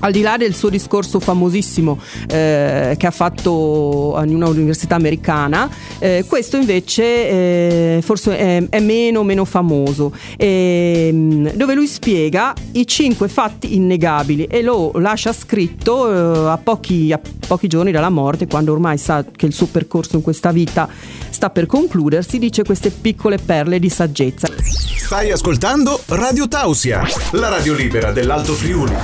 al 0.00 0.12
di 0.12 0.20
là 0.22 0.36
del 0.36 0.54
suo 0.54 0.68
discorso 0.68 1.20
famosissimo 1.20 1.98
eh, 2.28 2.94
che 2.98 3.06
ha 3.06 3.10
fatto 3.10 4.20
in 4.24 4.34
una 4.34 4.48
università 4.48 4.94
americana, 4.94 5.68
eh, 5.98 6.24
questo 6.26 6.56
invece 6.56 7.02
eh, 7.02 8.00
forse 8.02 8.36
è, 8.36 8.68
è, 8.68 8.80
meno, 8.80 9.22
meno 9.22 9.44
famoso, 9.44 10.12
ehm, 10.36 11.52
dove 11.52 11.74
lui 11.74 11.86
spiega 11.86 12.54
i 12.72 12.86
cinque 12.86 13.28
fatti 13.28 13.74
innegabili 13.74 14.44
e 14.44 14.62
lo 14.62 14.92
lascia 14.94 15.32
scritto 15.32 16.10
eh, 16.10 16.50
a 16.50 16.58
pochi, 16.58 17.12
a 17.12 17.20
pochi 17.46 17.68
giorni 17.68 17.90
dalla 17.90 18.10
morte, 18.10 18.46
quando 18.46 18.72
ormai 18.72 18.98
sa 18.98 19.24
che 19.24 19.46
il 19.46 19.52
suo 19.52 19.66
percorso 19.66 20.16
in 20.16 20.22
questa 20.22 20.52
vita 20.52 20.88
sta 21.40 21.48
per 21.48 21.64
concludersi, 21.64 22.38
dice 22.38 22.64
queste 22.64 22.90
piccole 22.90 23.38
perle 23.38 23.78
di 23.78 23.88
saggezza. 23.88 24.46
Stai 24.58 25.30
ascoltando 25.30 25.98
Radio 26.08 26.46
Tausia, 26.46 27.02
la 27.32 27.48
radio 27.48 27.72
libera 27.72 28.12
dell'Alto 28.12 28.52
Friuli. 28.52 28.94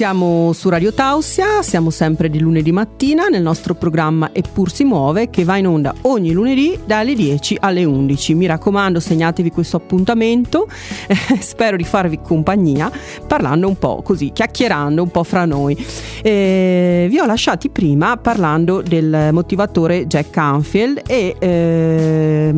Siamo 0.00 0.54
su 0.54 0.70
Radio 0.70 0.94
Tausia, 0.94 1.60
siamo 1.60 1.90
sempre 1.90 2.30
di 2.30 2.38
lunedì 2.38 2.72
mattina 2.72 3.28
nel 3.28 3.42
nostro 3.42 3.74
programma 3.74 4.30
Eppur 4.32 4.72
si 4.72 4.84
muove 4.84 5.28
che 5.28 5.44
va 5.44 5.58
in 5.58 5.66
onda 5.66 5.94
ogni 6.02 6.32
lunedì 6.32 6.78
dalle 6.86 7.14
10 7.14 7.58
alle 7.60 7.84
11. 7.84 8.34
Mi 8.34 8.46
raccomando, 8.46 8.98
segnatevi 8.98 9.50
questo 9.50 9.76
appuntamento, 9.76 10.66
eh, 11.06 11.16
spero 11.40 11.76
di 11.76 11.84
farvi 11.84 12.20
compagnia 12.22 12.90
parlando 13.26 13.68
un 13.68 13.76
po' 13.78 14.00
così, 14.02 14.30
chiacchierando 14.32 15.02
un 15.02 15.10
po' 15.10 15.22
fra 15.22 15.44
noi. 15.44 15.76
Eh, 16.22 17.06
vi 17.10 17.18
ho 17.18 17.26
lasciati 17.26 17.68
prima 17.68 18.16
parlando 18.16 18.80
del 18.80 19.28
motivatore 19.32 20.06
Jack 20.06 20.30
Canfield 20.30 21.02
e, 21.06 21.29
eh, 21.38 22.54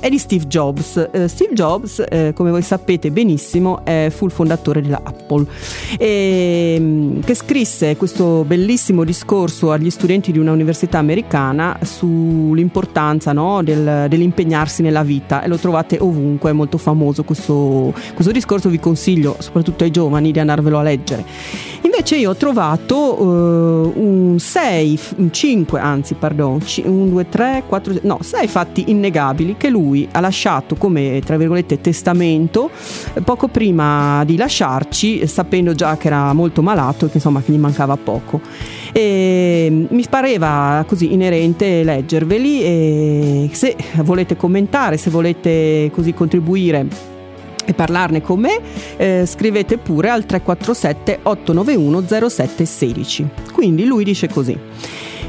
e 0.00 0.10
di 0.10 0.18
Steve 0.18 0.46
Jobs. 0.46 1.08
Eh, 1.10 1.28
Steve 1.28 1.54
Jobs, 1.54 2.04
eh, 2.08 2.32
come 2.34 2.50
voi 2.50 2.62
sapete 2.62 3.10
benissimo, 3.10 3.82
fu 4.10 4.26
il 4.26 4.32
fondatore 4.32 4.80
della 4.80 5.00
Apple. 5.04 5.46
E, 5.98 6.74
Ehm, 6.74 7.20
che 7.22 7.34
scrisse 7.34 7.96
questo 7.96 8.44
bellissimo 8.46 9.04
discorso 9.04 9.72
agli 9.72 9.90
studenti 9.90 10.32
di 10.32 10.38
un'università 10.38 10.98
americana 10.98 11.78
sull'importanza 11.82 13.32
no, 13.32 13.62
del, 13.62 14.06
dell'impegnarsi 14.08 14.82
nella 14.82 15.02
vita 15.02 15.42
e 15.42 15.48
lo 15.48 15.56
trovate 15.56 15.98
ovunque, 16.00 16.50
è 16.50 16.52
molto 16.52 16.78
famoso 16.78 17.24
questo, 17.24 17.92
questo 18.14 18.32
discorso, 18.32 18.68
vi 18.68 18.80
consiglio 18.80 19.36
soprattutto 19.38 19.84
ai 19.84 19.90
giovani 19.90 20.32
di 20.32 20.38
andarvelo 20.38 20.78
a 20.78 20.82
leggere. 20.82 21.24
Invece 21.82 22.16
io 22.16 22.30
ho 22.30 22.34
trovato 22.34 23.22
uh, 23.22 23.92
un 23.94 24.36
6, 24.38 24.98
5, 25.30 25.78
anzi 25.78 26.14
pardon, 26.14 26.58
1, 26.84 27.06
2, 27.06 27.28
3, 27.28 27.62
4, 27.66 27.94
no, 28.02 28.13
6 28.20 28.48
fatti 28.48 28.84
innegabili 28.88 29.56
che 29.56 29.68
lui 29.68 30.08
ha 30.10 30.20
lasciato 30.20 30.74
come, 30.76 31.20
tra 31.24 31.36
virgolette, 31.36 31.80
testamento 31.80 32.70
poco 33.24 33.48
prima 33.48 34.24
di 34.24 34.36
lasciarci, 34.36 35.26
sapendo 35.26 35.74
già 35.74 35.96
che 35.96 36.08
era 36.08 36.32
molto 36.32 36.62
malato 36.62 37.06
e 37.06 37.08
che 37.08 37.16
insomma 37.16 37.42
che 37.42 37.52
gli 37.52 37.58
mancava 37.58 37.96
poco. 37.96 38.40
E 38.92 39.86
mi 39.88 40.04
pareva 40.08 40.84
così 40.86 41.12
inerente 41.12 41.82
leggerveli 41.82 42.62
e 42.62 43.50
se 43.52 43.76
volete 44.02 44.36
commentare, 44.36 44.96
se 44.96 45.10
volete 45.10 45.90
così 45.92 46.14
contribuire 46.14 46.86
e 47.64 47.72
parlarne 47.72 48.20
con 48.20 48.40
me, 48.40 48.60
eh, 48.96 49.24
scrivete 49.26 49.78
pure 49.78 50.10
al 50.10 50.26
347 50.26 51.20
891 51.22 52.28
0716. 52.28 53.28
Quindi 53.52 53.84
lui 53.84 54.04
dice 54.04 54.28
così: 54.28 54.56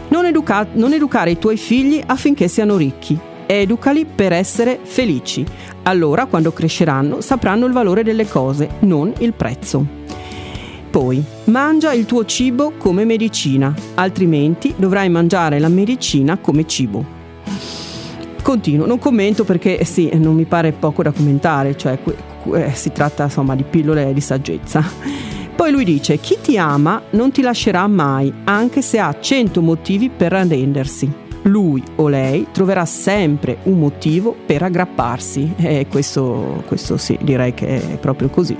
non, 0.09 0.25
educa- 0.25 0.67
non 0.73 0.93
educare 0.93 1.31
i 1.31 1.39
tuoi 1.39 1.57
figli 1.57 2.01
affinché 2.05 2.47
siano 2.47 2.77
ricchi, 2.77 3.17
educali 3.45 4.05
per 4.05 4.33
essere 4.33 4.79
felici. 4.81 5.45
Allora, 5.83 6.25
quando 6.25 6.51
cresceranno, 6.51 7.21
sapranno 7.21 7.65
il 7.65 7.73
valore 7.73 8.03
delle 8.03 8.27
cose, 8.27 8.69
non 8.79 9.13
il 9.19 9.33
prezzo. 9.33 9.85
Poi, 10.89 11.23
mangia 11.45 11.91
il 11.91 12.05
tuo 12.05 12.23
cibo 12.25 12.73
come 12.77 13.03
medicina, 13.03 13.73
altrimenti 13.95 14.73
dovrai 14.77 15.09
mangiare 15.09 15.59
la 15.59 15.67
medicina 15.67 16.37
come 16.37 16.65
cibo. 16.65 17.05
Continuo, 18.41 18.85
non 18.85 18.99
commento 18.99 19.43
perché 19.43 19.83
sì, 19.85 20.09
non 20.13 20.35
mi 20.35 20.45
pare 20.45 20.71
poco 20.71 21.03
da 21.03 21.11
commentare, 21.11 21.75
cioè 21.75 21.97
eh, 22.53 22.71
si 22.73 22.91
tratta 22.91 23.23
insomma 23.23 23.55
di 23.55 23.63
pillole 23.63 24.13
di 24.13 24.21
saggezza. 24.21 25.34
Poi 25.55 25.71
lui 25.71 25.85
dice: 25.85 26.17
Chi 26.17 26.37
ti 26.41 26.57
ama 26.57 27.01
non 27.11 27.31
ti 27.31 27.41
lascerà 27.41 27.87
mai, 27.87 28.31
anche 28.43 28.81
se 28.81 28.99
ha 28.99 29.15
cento 29.19 29.61
motivi 29.61 30.09
per 30.09 30.33
arrendersi. 30.33 31.23
Lui 31.43 31.81
o 31.97 32.07
lei 32.07 32.47
troverà 32.51 32.85
sempre 32.85 33.57
un 33.63 33.77
motivo 33.77 34.35
per 34.45 34.63
aggrapparsi. 34.63 35.53
E 35.57 35.85
questo, 35.89 36.63
questo 36.67 36.97
sì, 36.97 37.17
direi 37.21 37.53
che 37.53 37.93
è 37.93 37.97
proprio 37.97 38.29
così. 38.29 38.55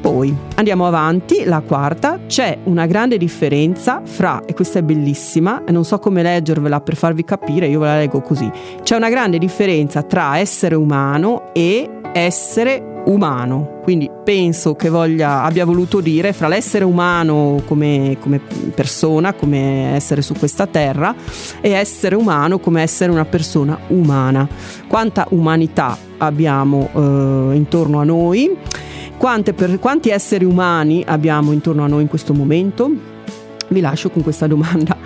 Poi 0.00 0.34
andiamo 0.54 0.86
avanti, 0.86 1.44
la 1.44 1.60
quarta, 1.60 2.20
c'è 2.26 2.58
una 2.64 2.86
grande 2.86 3.16
differenza 3.16 4.02
fra, 4.04 4.42
e 4.44 4.54
questa 4.54 4.78
è 4.78 4.82
bellissima, 4.82 5.62
non 5.68 5.84
so 5.84 5.98
come 5.98 6.22
leggervela 6.22 6.80
per 6.80 6.94
farvi 6.94 7.24
capire, 7.24 7.66
io 7.66 7.80
ve 7.80 7.86
la 7.86 7.96
leggo 7.96 8.20
così, 8.20 8.50
c'è 8.82 8.96
una 8.96 9.08
grande 9.08 9.38
differenza 9.38 10.02
tra 10.02 10.38
essere 10.38 10.74
umano 10.74 11.52
e 11.52 11.88
essere 12.12 12.97
umano. 13.08 13.80
Quindi 13.82 14.10
penso 14.24 14.74
che 14.74 14.88
voglia, 14.88 15.42
abbia 15.42 15.64
voluto 15.64 16.00
dire 16.00 16.32
fra 16.32 16.48
l'essere 16.48 16.84
umano 16.84 17.62
come, 17.66 18.16
come, 18.20 18.40
persona, 18.74 19.32
come 19.32 19.94
essere 19.94 20.22
su 20.22 20.34
questa 20.34 20.66
terra, 20.66 21.14
e 21.60 21.70
essere 21.70 22.14
umano 22.14 22.58
come 22.58 22.82
essere 22.82 23.10
una 23.10 23.24
persona 23.24 23.78
umana. 23.88 24.48
Quanta 24.86 25.26
umanità 25.30 25.96
abbiamo 26.18 26.88
eh, 26.94 27.56
intorno 27.56 28.00
a 28.00 28.04
noi? 28.04 28.56
Per, 29.18 29.78
quanti 29.80 30.10
esseri 30.10 30.44
umani 30.44 31.02
abbiamo 31.06 31.52
intorno 31.52 31.82
a 31.82 31.88
noi 31.88 32.02
in 32.02 32.08
questo 32.08 32.32
momento? 32.34 32.90
Vi 33.68 33.80
lascio 33.80 34.10
con 34.10 34.22
questa 34.22 34.46
domanda. 34.46 34.96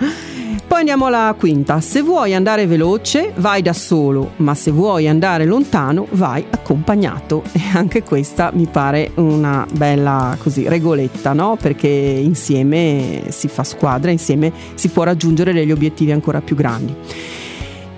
Poi 0.73 0.81
andiamo 0.81 1.05
alla 1.05 1.35
quinta. 1.37 1.79
Se 1.81 2.01
vuoi 2.01 2.33
andare 2.33 2.65
veloce, 2.65 3.31
vai 3.35 3.61
da 3.61 3.73
solo, 3.73 4.31
ma 4.37 4.55
se 4.55 4.71
vuoi 4.71 5.07
andare 5.07 5.45
lontano, 5.45 6.07
vai 6.13 6.43
accompagnato. 6.49 7.43
E 7.53 7.77
anche 7.77 8.01
questa 8.01 8.49
mi 8.55 8.65
pare 8.65 9.11
una 9.15 9.67
bella 9.71 10.35
così 10.39 10.67
regoletta, 10.67 11.33
no? 11.33 11.57
Perché 11.61 11.87
insieme 11.87 13.25
si 13.29 13.47
fa 13.49 13.63
squadra, 13.63 14.09
insieme 14.09 14.51
si 14.73 14.87
può 14.87 15.03
raggiungere 15.03 15.53
degli 15.53 15.71
obiettivi 15.71 16.11
ancora 16.11 16.41
più 16.41 16.55
grandi. 16.55 16.95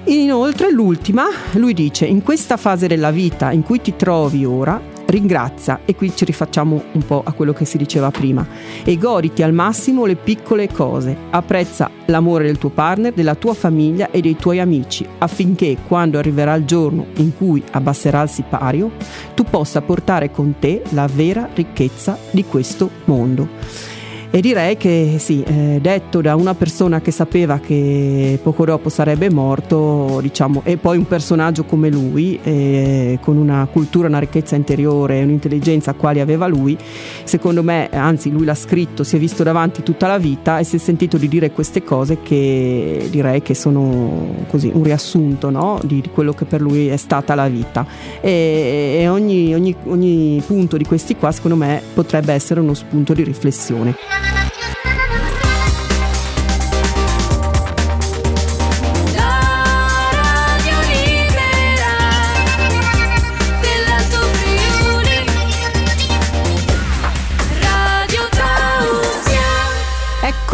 Inoltre 0.08 0.70
l'ultima, 0.70 1.27
lui 1.53 1.74
dice, 1.74 2.05
in 2.05 2.24
questa 2.24 2.58
fase 2.58 2.88
della 2.88 3.12
vita 3.12 3.53
in 3.53 3.63
cui 3.63 3.79
ti 3.79 3.96
trovi 3.96 4.44
ora, 4.44 4.82
ringrazia. 5.07 5.81
E 5.85 5.95
qui 5.95 6.15
ci 6.15 6.25
rifacciamo 6.25 6.83
un 6.91 7.05
po' 7.05 7.21
a 7.25 7.31
quello 7.33 7.53
che 7.53 7.65
si 7.65 7.77
diceva 7.77 8.12
prima. 8.12 8.45
E 8.83 8.97
goditi 8.97 9.43
al 9.43 9.53
massimo 9.53 10.05
le 10.05 10.15
piccole 10.15 10.69
cose, 10.71 11.15
apprezza 11.29 11.89
l'amore 12.05 12.45
del 12.45 12.57
tuo 12.57 12.69
partner, 12.69 13.13
della 13.13 13.35
tua 13.35 13.53
famiglia 13.53 14.09
e 14.12 14.21
dei 14.21 14.35
tuoi 14.35 14.59
amici 14.59 15.05
affinché 15.17 15.77
quando 15.88 16.17
arriverà 16.17 16.53
il 16.55 16.65
giorno 16.65 17.07
in 17.15 17.35
cui 17.35 17.63
abbasserà 17.71 18.21
il 18.21 18.29
sipario 18.29 18.91
tu 19.33 19.43
possa 19.43 19.81
portare 19.81 20.31
con 20.31 20.55
te 20.59 20.81
la 20.89 21.07
vera 21.12 21.50
ricchezza 21.53 22.17
di 22.31 22.43
questo 22.45 22.89
mondo. 23.05 23.94
E 24.35 24.41
direi 24.41 24.75
che 24.75 25.15
sì, 25.17 25.43
eh, 25.43 25.79
detto 25.81 26.19
da 26.19 26.35
una 26.35 26.53
persona 26.55 26.99
che 26.99 27.11
sapeva 27.11 27.59
che 27.59 28.37
poco 28.43 28.65
dopo 28.65 28.89
sarebbe 28.89 29.29
morto, 29.29 30.19
diciamo, 30.21 30.61
e 30.65 30.75
poi 30.75 30.97
un 30.97 31.07
personaggio 31.07 31.63
come 31.63 31.89
lui, 31.89 32.37
eh, 32.43 33.17
con 33.21 33.37
una 33.37 33.65
cultura, 33.71 34.09
una 34.09 34.19
ricchezza 34.19 34.57
interiore, 34.57 35.23
un'intelligenza 35.23 35.93
quali 35.93 36.19
aveva 36.19 36.47
lui, 36.47 36.77
secondo 37.23 37.63
me, 37.63 37.87
anzi 37.93 38.29
lui 38.29 38.43
l'ha 38.43 38.55
scritto, 38.55 39.05
si 39.05 39.15
è 39.15 39.19
visto 39.19 39.41
davanti 39.41 39.83
tutta 39.83 40.05
la 40.05 40.17
vita 40.17 40.59
e 40.59 40.65
si 40.65 40.75
è 40.75 40.79
sentito 40.79 41.15
di 41.15 41.29
dire 41.29 41.51
queste 41.51 41.81
cose 41.81 42.17
che 42.21 43.07
direi 43.09 43.41
che 43.41 43.53
sono 43.53 44.43
così 44.49 44.69
un 44.73 44.83
riassunto 44.83 45.49
no? 45.49 45.79
di, 45.81 46.01
di, 46.01 46.09
quello 46.09 46.33
che 46.33 46.43
per 46.43 46.59
lui 46.59 46.89
è 46.89 46.97
stata 46.97 47.35
la 47.35 47.47
vita. 47.47 47.87
E, 48.19 48.97
e 48.99 49.07
ogni, 49.07 49.53
ogni, 49.53 49.73
ogni 49.85 50.43
punto 50.45 50.75
di 50.75 50.83
questi 50.83 51.15
qua, 51.15 51.31
secondo 51.31 51.55
me, 51.55 51.81
potrebbe 51.93 52.33
essere 52.33 52.59
uno 52.59 52.73
spunto 52.73 53.13
di 53.13 53.23
riflessione. 53.23 54.25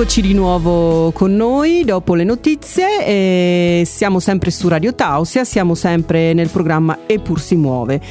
Eccoci 0.02 0.22
di 0.22 0.34
nuovo 0.34 1.12
con 1.12 1.36
noi 1.36 1.84
dopo 1.86 2.16
le 2.16 2.24
notizie 2.24 3.86
siamo 3.86 4.20
sempre 4.20 4.50
su 4.50 4.68
Radio 4.68 4.96
Tausia, 4.96 5.44
siamo 5.44 5.76
sempre 5.76 6.34
nel 6.34 6.50
programma 6.50 7.02
Eppur 7.06 7.40
si 7.40 7.56
muove. 7.56 8.02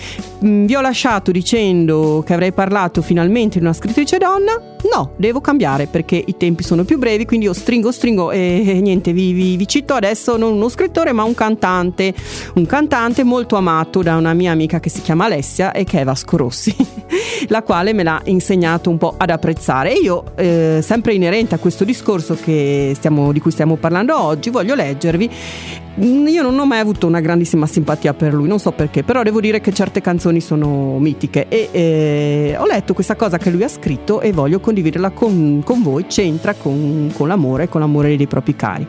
Mm, 0.45 0.67
vi 0.67 0.77
ho 0.77 0.81
lasciato 0.81 1.33
dicendo 1.33 2.23
che 2.25 2.33
avrei 2.33 2.53
parlato 2.53 3.03
finalmente 3.03 3.59
di 3.59 3.65
una 3.65 3.73
scrittrice 3.73 4.19
donna, 4.19 4.53
no, 4.95 5.15
devo 5.17 5.41
cambiare 5.41 5.89
perché 5.89 6.23
i 6.25 6.37
tempi 6.37 6.63
sono 6.63 6.85
più 6.85 6.97
brevi, 6.97 7.27
quindi 7.27 7.47
io 7.47 7.53
stringo, 7.53 7.91
stringo 7.91 8.31
e 8.31 8.79
niente, 8.81 9.13
vi, 9.13 9.33
vi, 9.33 9.57
vi 9.57 9.67
cito 9.67 9.95
adesso 9.95 10.37
non 10.37 10.53
uno 10.53 10.69
scrittore 10.69 11.11
ma 11.11 11.25
un 11.25 11.35
cantante, 11.35 12.15
un 12.55 12.67
cantante 12.67 13.25
molto 13.25 13.57
amato 13.57 14.01
da 14.01 14.17
una 14.17 14.33
mia 14.33 14.53
amica 14.53 14.79
che 14.79 14.91
si 14.91 15.03
chiama 15.03 15.25
Alessia 15.25 15.73
e 15.73 15.83
che 15.83 16.01
è 16.01 16.05
Vasco 16.05 16.37
Rossi, 16.37 16.73
la 17.49 17.63
quale 17.63 17.93
me 17.93 18.03
l'ha 18.03 18.21
insegnato 18.25 18.91
un 18.91 18.99
po' 18.99 19.15
ad 19.17 19.31
apprezzare. 19.31 19.93
E 19.93 20.01
io, 20.01 20.25
eh, 20.37 20.81
sempre 20.83 21.15
inerente 21.15 21.55
a 21.55 21.59
questo 21.59 21.85
discorso 21.85 22.37
stiamo, 22.95 23.33
di 23.33 23.41
cui 23.41 23.51
stiamo 23.51 23.77
parlando 23.77 24.21
oggi, 24.21 24.51
voglio 24.51 24.75
leggervi 24.75 25.31
io 25.97 26.43
non 26.43 26.59
ho 26.59 26.67
mai 26.67 26.79
avuto 26.79 27.07
una 27.07 27.21
grandissima 27.21 27.67
simpatia 27.67 28.15
per 28.15 28.33
lui, 28.33 28.47
non 28.47 28.59
so 28.59 28.71
perché, 28.71 29.03
però 29.03 29.23
devo 29.23 29.41
dire 29.41 29.61
che 29.61 29.73
certe 29.73 30.01
canzoni 30.01 30.41
sono 30.41 30.99
mitiche 30.99 31.47
e 31.49 31.69
eh, 31.73 32.57
ho 32.59 32.67
letto 32.67 32.95
questa 32.95 33.17
cosa 33.17 33.39
che 33.39 33.51
lui 33.51 33.65
ha 33.65 33.69
scritto 33.69 34.21
e 34.21 34.33
voglio 34.33 34.61
condividerla 34.61 35.11
con, 35.11 35.63
con 35.65 35.83
voi, 35.83 36.07
c'entra 36.07 36.55
con, 36.55 37.13
con 37.15 37.29
l'amore 37.29 37.65
e 37.65 37.69
con 37.69 37.81
l'amore 37.81 38.17
dei 38.17 38.29
propri 38.29 38.55
cari. 38.55 38.87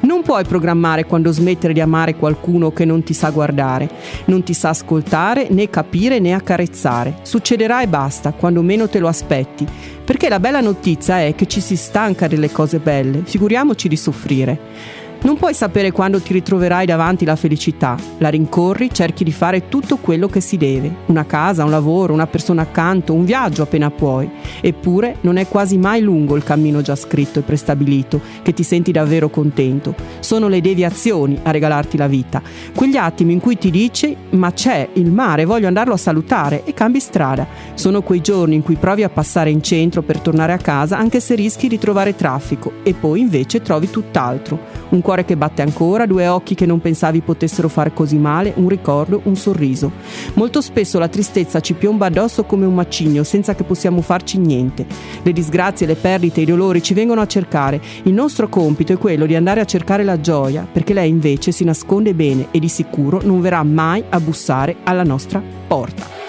Non 0.00 0.22
puoi 0.22 0.44
programmare 0.44 1.04
quando 1.04 1.30
smettere 1.30 1.72
di 1.72 1.80
amare 1.80 2.16
qualcuno 2.16 2.72
che 2.72 2.84
non 2.84 3.02
ti 3.02 3.12
sa 3.12 3.30
guardare, 3.30 3.88
non 4.26 4.42
ti 4.42 4.54
sa 4.54 4.70
ascoltare, 4.70 5.48
né 5.50 5.68
capire 5.68 6.18
né 6.18 6.32
accarezzare. 6.32 7.18
Succederà 7.22 7.82
e 7.82 7.88
basta, 7.88 8.32
quando 8.32 8.62
meno 8.62 8.88
te 8.88 8.98
lo 8.98 9.08
aspetti, 9.08 9.66
perché 10.04 10.28
la 10.28 10.40
bella 10.40 10.60
notizia 10.60 11.20
è 11.20 11.34
che 11.34 11.46
ci 11.46 11.60
si 11.60 11.76
stanca 11.76 12.26
delle 12.26 12.50
cose 12.50 12.78
belle, 12.78 13.20
figuriamoci 13.24 13.88
di 13.88 13.96
soffrire. 13.96 15.06
Non 15.20 15.36
puoi 15.36 15.52
sapere 15.52 15.90
quando 15.90 16.20
ti 16.20 16.32
ritroverai 16.32 16.86
davanti 16.86 17.24
la 17.24 17.34
felicità. 17.34 17.96
La 18.18 18.28
rincorri, 18.28 18.88
cerchi 18.92 19.24
di 19.24 19.32
fare 19.32 19.68
tutto 19.68 19.96
quello 19.96 20.28
che 20.28 20.38
si 20.40 20.56
deve. 20.56 20.94
Una 21.06 21.26
casa, 21.26 21.64
un 21.64 21.70
lavoro, 21.70 22.12
una 22.12 22.28
persona 22.28 22.62
accanto, 22.62 23.14
un 23.14 23.24
viaggio 23.24 23.62
appena 23.62 23.90
puoi. 23.90 24.30
Eppure 24.60 25.16
non 25.22 25.36
è 25.36 25.48
quasi 25.48 25.76
mai 25.76 26.02
lungo 26.02 26.36
il 26.36 26.44
cammino 26.44 26.82
già 26.82 26.94
scritto 26.94 27.40
e 27.40 27.42
prestabilito, 27.42 28.20
che 28.42 28.54
ti 28.54 28.62
senti 28.62 28.92
davvero 28.92 29.28
contento. 29.28 29.92
Sono 30.20 30.46
le 30.46 30.60
deviazioni 30.60 31.36
a 31.42 31.50
regalarti 31.50 31.96
la 31.96 32.06
vita. 32.06 32.40
Quegli 32.72 32.96
attimi 32.96 33.32
in 33.32 33.40
cui 33.40 33.58
ti 33.58 33.72
dici 33.72 34.16
ma 34.30 34.52
c'è 34.52 34.88
il 34.92 35.10
mare, 35.10 35.46
voglio 35.46 35.66
andarlo 35.66 35.94
a 35.94 35.98
salutare 35.98 36.62
e 36.64 36.74
cambi 36.74 37.00
strada. 37.00 37.44
Sono 37.74 38.02
quei 38.02 38.20
giorni 38.20 38.54
in 38.54 38.62
cui 38.62 38.76
provi 38.76 39.02
a 39.02 39.08
passare 39.08 39.50
in 39.50 39.64
centro 39.64 40.02
per 40.02 40.20
tornare 40.20 40.52
a 40.52 40.58
casa 40.58 40.96
anche 40.96 41.18
se 41.18 41.34
rischi 41.34 41.66
di 41.66 41.78
trovare 41.78 42.14
traffico 42.14 42.74
e 42.84 42.94
poi 42.94 43.18
invece 43.18 43.62
trovi 43.62 43.90
tutt'altro. 43.90 44.86
Un 44.90 45.02
cuore 45.08 45.24
che 45.24 45.38
batte 45.38 45.62
ancora, 45.62 46.04
due 46.04 46.28
occhi 46.28 46.54
che 46.54 46.66
non 46.66 46.82
pensavi 46.82 47.22
potessero 47.22 47.70
fare 47.70 47.94
così 47.94 48.18
male, 48.18 48.52
un 48.56 48.68
ricordo, 48.68 49.22
un 49.24 49.36
sorriso. 49.36 49.90
Molto 50.34 50.60
spesso 50.60 50.98
la 50.98 51.08
tristezza 51.08 51.60
ci 51.60 51.72
piomba 51.72 52.04
addosso 52.04 52.44
come 52.44 52.66
un 52.66 52.74
macigno 52.74 53.22
senza 53.22 53.54
che 53.54 53.64
possiamo 53.64 54.02
farci 54.02 54.36
niente. 54.36 54.84
Le 55.22 55.32
disgrazie, 55.32 55.86
le 55.86 55.94
perdite, 55.94 56.42
i 56.42 56.44
dolori 56.44 56.82
ci 56.82 56.92
vengono 56.92 57.22
a 57.22 57.26
cercare. 57.26 57.80
Il 58.02 58.12
nostro 58.12 58.50
compito 58.50 58.92
è 58.92 58.98
quello 58.98 59.24
di 59.24 59.34
andare 59.34 59.60
a 59.60 59.64
cercare 59.64 60.04
la 60.04 60.20
gioia, 60.20 60.68
perché 60.70 60.92
lei 60.92 61.08
invece 61.08 61.52
si 61.52 61.64
nasconde 61.64 62.12
bene 62.12 62.48
e 62.50 62.58
di 62.58 62.68
sicuro 62.68 63.22
non 63.24 63.40
verrà 63.40 63.62
mai 63.62 64.04
a 64.10 64.20
bussare 64.20 64.76
alla 64.84 65.04
nostra 65.04 65.42
porta. 65.66 66.27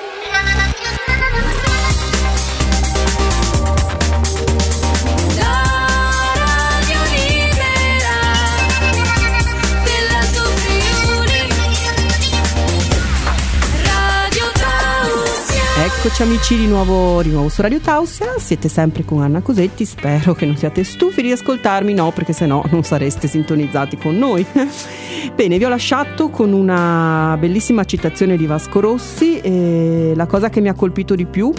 Eccoci 16.01 16.21
amici 16.21 16.55
di 16.55 16.65
nuovo, 16.65 17.21
di 17.21 17.29
nuovo 17.29 17.49
su 17.49 17.61
Radio 17.61 17.81
Tausia, 17.81 18.35
siete 18.37 18.69
sempre 18.69 19.03
con 19.03 19.21
Anna 19.21 19.41
Cosetti, 19.41 19.83
spero 19.83 20.33
che 20.33 20.45
non 20.45 20.55
siate 20.55 20.85
stufi 20.85 21.21
di 21.21 21.29
ascoltarmi, 21.33 21.93
no 21.93 22.11
perché 22.11 22.31
sennò 22.31 22.63
non 22.71 22.83
sareste 22.83 23.27
sintonizzati 23.27 23.97
con 23.97 24.17
noi. 24.17 24.45
Bene, 25.35 25.57
vi 25.57 25.65
ho 25.65 25.67
lasciato 25.67 26.29
con 26.29 26.53
una 26.53 27.35
bellissima 27.37 27.83
citazione 27.83 28.37
di 28.37 28.45
Vasco 28.45 28.79
Rossi. 28.79 30.13
La 30.15 30.25
cosa 30.25 30.49
che 30.49 30.61
mi 30.61 30.69
ha 30.69 30.73
colpito 30.73 31.15
di 31.15 31.25
più 31.25 31.51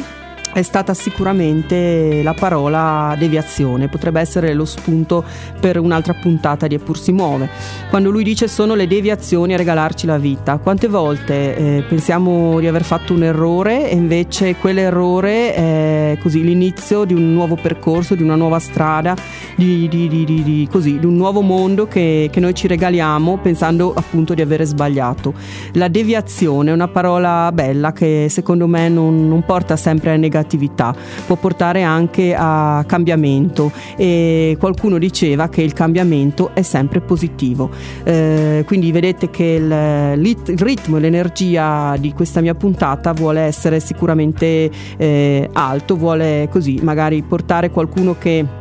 è 0.61 0.63
stata 0.63 0.95
sicuramente 0.95 2.23
la 2.23 2.35
parola 2.35 3.15
deviazione, 3.19 3.89
potrebbe 3.89 4.21
essere 4.21 4.53
lo 4.53 4.67
spunto 4.67 5.25
per 5.59 5.79
un'altra 5.79 6.15
puntata 6.15 6.67
di 6.67 6.75
Eppur 6.75 6.99
si 6.99 7.13
muove. 7.13 7.49
Quando 7.89 8.11
lui 8.11 8.23
dice 8.23 8.47
sono 8.47 8.75
le 8.75 8.87
deviazioni 8.87 9.55
a 9.55 9.57
regalarci 9.57 10.07
la 10.07 10.19
vita, 10.19 10.59
quante 10.59 10.87
volte 10.87 11.57
eh, 11.57 11.85
pensiamo 11.89 12.61
di 12.61 12.67
aver 12.67 12.85
fatto 12.85 13.15
un 13.15 13.23
errore 13.23 13.91
e 13.91 13.95
invece 13.95 14.57
quell'errore 14.57 15.55
è 15.55 16.19
così 16.21 16.45
l'inizio 16.45 17.05
di 17.05 17.15
un 17.15 17.33
nuovo 17.33 17.57
percorso, 17.57 18.15
di 18.15 18.23
una 18.23 18.37
nuova 18.37 18.59
strada, 18.59 19.17
di, 19.57 19.89
di, 19.89 20.09
di, 20.09 20.69
così, 20.71 20.99
di 20.99 21.07
un 21.07 21.17
nuovo 21.17 21.41
mondo 21.41 21.87
che, 21.87 22.29
che, 22.31 22.41
noi 22.41 22.55
ci 22.55 22.67
regaliamo 22.67 23.39
pensando 23.39 23.93
appunto 23.95 24.35
di 24.35 24.43
avere 24.43 24.65
sbagliato. 24.67 25.33
La 25.73 25.89
deviazione 25.89 26.71
è 26.71 26.75
una 26.75 26.89
parola 26.89 27.51
bella 27.53 27.93
che 27.93 28.27
secondo 28.29 28.67
me 28.67 28.89
non, 28.89 29.27
non 29.27 29.43
porta 29.43 29.77
sempre 29.77 30.13
a 30.13 30.17
negatività 30.17 30.49
negatività, 30.51 30.95
può 31.27 31.37
portare 31.37 31.83
anche 31.83 32.35
a 32.37 32.85
cambiamento 32.87 33.71
e 33.97 34.57
qualcuno 34.59 34.99
diceva 34.99 35.49
che 35.49 35.63
il 35.63 35.73
cambiamento 35.73 36.51
è 36.55 36.63
sempre 36.63 37.01
positivo. 37.01 37.71
Eh, 38.03 38.65
quindi 38.67 38.91
vedete 38.91 39.31
che 39.31 39.45
il, 39.45 40.21
il 40.21 40.59
ritmo 40.59 40.97
e 40.97 41.01
l'energia 41.01 41.97
di 41.99 42.13
questa 42.13 42.41
mia 42.41 42.55
puntata 42.55 43.13
vuole 43.13 43.41
essere 43.41 43.81
sicuramente 43.81 44.71
eh, 44.97 45.49
alto, 45.53 45.97
vuole 45.97 46.49
così 46.51 46.81
magari 46.83 47.23
portare 47.23 47.71
qualcuno 47.71 48.17
che 48.19 48.59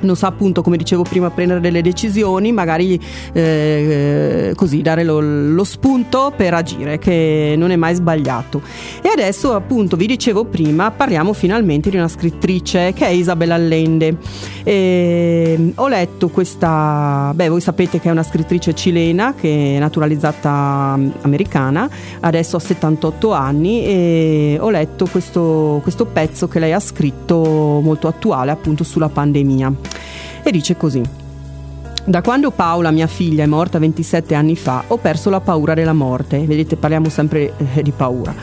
non 0.00 0.16
sa 0.16 0.28
appunto 0.28 0.62
come 0.62 0.76
dicevo 0.76 1.02
prima 1.02 1.30
prendere 1.30 1.60
delle 1.60 1.82
decisioni 1.82 2.52
magari 2.52 3.00
eh, 3.32 4.52
così 4.54 4.82
dare 4.82 5.04
lo, 5.04 5.20
lo, 5.20 5.64
spunto 5.64 6.32
per 6.36 6.54
agire 6.54 6.98
che 6.98 7.54
non 7.56 7.70
è 7.70 7.76
mai 7.76 7.94
sbagliato. 7.94 8.60
E 9.02 9.08
adesso 9.08 9.54
appunto 9.54 9.96
vi 9.96 10.06
dicevo 10.06 10.44
prima 10.44 10.90
parliamo 10.90 11.32
finalmente 11.32 11.90
di 11.90 11.96
una 11.96 12.08
scrittrice 12.08 12.92
che 12.92 13.06
è 13.06 13.10
Isabella 13.10 13.54
Allende. 13.54 14.16
E, 14.64 15.72
ho 15.74 15.88
letto 15.88 16.28
questa 16.28 17.32
beh 17.34 17.48
voi 17.48 17.60
sapete 17.60 18.00
che 18.00 18.08
è 18.08 18.12
una 18.12 18.22
scrittrice 18.22 18.74
cilena 18.74 19.34
che 19.34 19.76
è 19.76 19.78
naturalizzata 19.78 20.94
mm, 20.96 21.10
americana 21.22 21.88
adesso 22.20 22.56
ha 22.56 22.60
78 22.60 23.32
anni 23.32 23.84
e 23.84 24.58
ho 24.60 24.70
letto 24.70 25.06
questo, 25.06 25.80
questo 25.82 26.04
pezzo 26.06 26.48
che 26.48 26.58
lei 26.58 26.72
ha 26.72 26.80
scritto 26.80 27.80
molto 27.82 28.08
attuale 28.08 28.50
appunto 28.50 28.84
sulla 28.84 29.08
pandemia 29.08 29.72
e 30.42 30.50
dice 30.50 30.76
così. 30.76 31.02
Da 32.04 32.22
quando 32.22 32.50
Paola, 32.50 32.90
mia 32.90 33.06
figlia, 33.06 33.44
è 33.44 33.46
morta 33.46 33.78
27 33.78 34.34
anni 34.34 34.56
fa, 34.56 34.84
ho 34.86 34.96
perso 34.96 35.28
la 35.28 35.40
paura 35.40 35.74
della 35.74 35.92
morte. 35.92 36.38
Vedete, 36.38 36.76
parliamo 36.76 37.10
sempre 37.10 37.52
eh, 37.74 37.82
di 37.82 37.90
paura. 37.90 38.34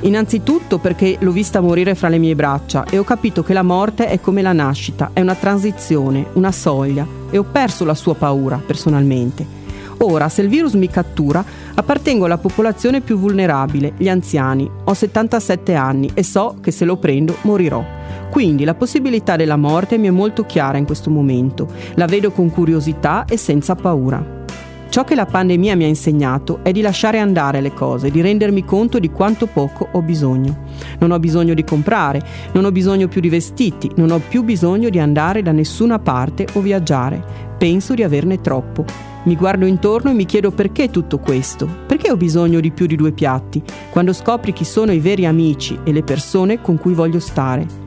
Innanzitutto 0.00 0.78
perché 0.78 1.16
l'ho 1.20 1.30
vista 1.30 1.60
morire 1.60 1.94
fra 1.94 2.08
le 2.08 2.18
mie 2.18 2.34
braccia 2.34 2.84
e 2.90 2.98
ho 2.98 3.04
capito 3.04 3.42
che 3.42 3.52
la 3.52 3.62
morte 3.62 4.06
è 4.08 4.18
come 4.18 4.42
la 4.42 4.52
nascita, 4.52 5.10
è 5.12 5.20
una 5.20 5.34
transizione, 5.34 6.26
una 6.32 6.50
soglia 6.50 7.06
e 7.30 7.38
ho 7.38 7.44
perso 7.44 7.84
la 7.84 7.94
sua 7.94 8.14
paura 8.14 8.60
personalmente. 8.64 9.60
Ora, 9.98 10.28
se 10.28 10.42
il 10.42 10.48
virus 10.48 10.72
mi 10.72 10.88
cattura, 10.88 11.44
appartengo 11.74 12.24
alla 12.24 12.38
popolazione 12.38 13.00
più 13.00 13.16
vulnerabile, 13.16 13.92
gli 13.96 14.08
anziani. 14.08 14.68
Ho 14.84 14.94
77 14.94 15.74
anni 15.74 16.10
e 16.14 16.24
so 16.24 16.56
che 16.60 16.72
se 16.72 16.84
lo 16.84 16.96
prendo 16.96 17.36
morirò. 17.42 18.00
Quindi 18.32 18.64
la 18.64 18.72
possibilità 18.72 19.36
della 19.36 19.58
morte 19.58 19.98
mi 19.98 20.06
è 20.06 20.10
molto 20.10 20.46
chiara 20.46 20.78
in 20.78 20.86
questo 20.86 21.10
momento, 21.10 21.68
la 21.96 22.06
vedo 22.06 22.30
con 22.30 22.48
curiosità 22.50 23.26
e 23.28 23.36
senza 23.36 23.74
paura. 23.74 24.40
Ciò 24.88 25.04
che 25.04 25.14
la 25.14 25.26
pandemia 25.26 25.76
mi 25.76 25.84
ha 25.84 25.86
insegnato 25.86 26.60
è 26.62 26.72
di 26.72 26.80
lasciare 26.80 27.18
andare 27.18 27.60
le 27.60 27.74
cose, 27.74 28.10
di 28.10 28.22
rendermi 28.22 28.64
conto 28.64 28.98
di 28.98 29.10
quanto 29.10 29.46
poco 29.48 29.86
ho 29.92 30.00
bisogno. 30.00 30.64
Non 31.00 31.10
ho 31.10 31.18
bisogno 31.18 31.52
di 31.52 31.62
comprare, 31.62 32.22
non 32.52 32.64
ho 32.64 32.72
bisogno 32.72 33.06
più 33.06 33.20
di 33.20 33.28
vestiti, 33.28 33.90
non 33.96 34.10
ho 34.10 34.18
più 34.26 34.42
bisogno 34.42 34.88
di 34.88 34.98
andare 34.98 35.42
da 35.42 35.52
nessuna 35.52 35.98
parte 35.98 36.46
o 36.54 36.60
viaggiare. 36.60 37.22
Penso 37.58 37.92
di 37.92 38.02
averne 38.02 38.40
troppo. 38.40 38.86
Mi 39.24 39.36
guardo 39.36 39.66
intorno 39.66 40.08
e 40.08 40.14
mi 40.14 40.24
chiedo 40.24 40.52
perché 40.52 40.88
tutto 40.88 41.18
questo? 41.18 41.68
Perché 41.86 42.10
ho 42.10 42.16
bisogno 42.16 42.60
di 42.60 42.70
più 42.70 42.86
di 42.86 42.96
due 42.96 43.12
piatti? 43.12 43.62
Quando 43.90 44.14
scopri 44.14 44.54
chi 44.54 44.64
sono 44.64 44.90
i 44.90 45.00
veri 45.00 45.26
amici 45.26 45.78
e 45.84 45.92
le 45.92 46.02
persone 46.02 46.62
con 46.62 46.78
cui 46.78 46.94
voglio 46.94 47.20
stare. 47.20 47.81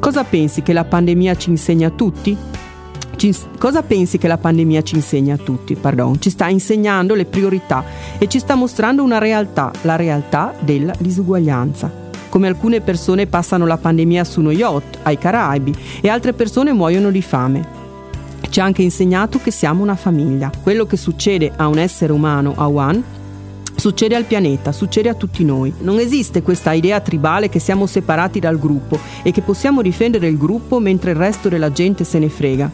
Cosa 0.00 0.22
pensi 0.22 0.62
che 0.62 0.72
la 0.72 0.84
pandemia 0.84 1.36
ci 1.36 1.50
insegna 1.50 1.88
a 1.88 1.90
tutti? 1.90 2.36
Ci, 3.16 3.34
cosa 3.58 3.82
pensi 3.82 4.16
che 4.16 4.28
la 4.28 4.38
pandemia 4.38 4.82
ci 4.82 4.94
insegna 4.94 5.34
a 5.34 5.36
tutti? 5.38 5.74
Pardon, 5.74 6.20
ci 6.20 6.30
sta 6.30 6.48
insegnando 6.48 7.14
le 7.14 7.24
priorità 7.24 7.84
e 8.16 8.28
ci 8.28 8.38
sta 8.38 8.54
mostrando 8.54 9.02
una 9.02 9.18
realtà, 9.18 9.72
la 9.82 9.96
realtà 9.96 10.54
della 10.60 10.94
disuguaglianza. 10.96 11.90
Come 12.28 12.46
alcune 12.46 12.80
persone 12.80 13.26
passano 13.26 13.66
la 13.66 13.76
pandemia 13.76 14.22
su 14.22 14.38
uno 14.38 14.52
yacht 14.52 14.98
ai 15.02 15.18
Caraibi 15.18 15.74
e 16.00 16.08
altre 16.08 16.32
persone 16.32 16.72
muoiono 16.72 17.10
di 17.10 17.22
fame. 17.22 17.76
Ci 18.48 18.60
ha 18.60 18.64
anche 18.64 18.82
insegnato 18.82 19.40
che 19.40 19.50
siamo 19.50 19.82
una 19.82 19.96
famiglia. 19.96 20.50
Quello 20.62 20.86
che 20.86 20.96
succede 20.96 21.52
a 21.56 21.66
un 21.66 21.78
essere 21.78 22.12
umano, 22.12 22.54
a 22.56 22.68
One, 22.68 23.02
Succede 23.78 24.16
al 24.16 24.24
pianeta, 24.24 24.72
succede 24.72 25.08
a 25.08 25.14
tutti 25.14 25.44
noi. 25.44 25.72
Non 25.82 26.00
esiste 26.00 26.42
questa 26.42 26.72
idea 26.72 26.98
tribale 26.98 27.48
che 27.48 27.60
siamo 27.60 27.86
separati 27.86 28.40
dal 28.40 28.58
gruppo 28.58 28.98
e 29.22 29.30
che 29.30 29.40
possiamo 29.40 29.82
difendere 29.82 30.26
il 30.26 30.36
gruppo 30.36 30.80
mentre 30.80 31.12
il 31.12 31.16
resto 31.16 31.48
della 31.48 31.70
gente 31.70 32.02
se 32.02 32.18
ne 32.18 32.28
frega. 32.28 32.68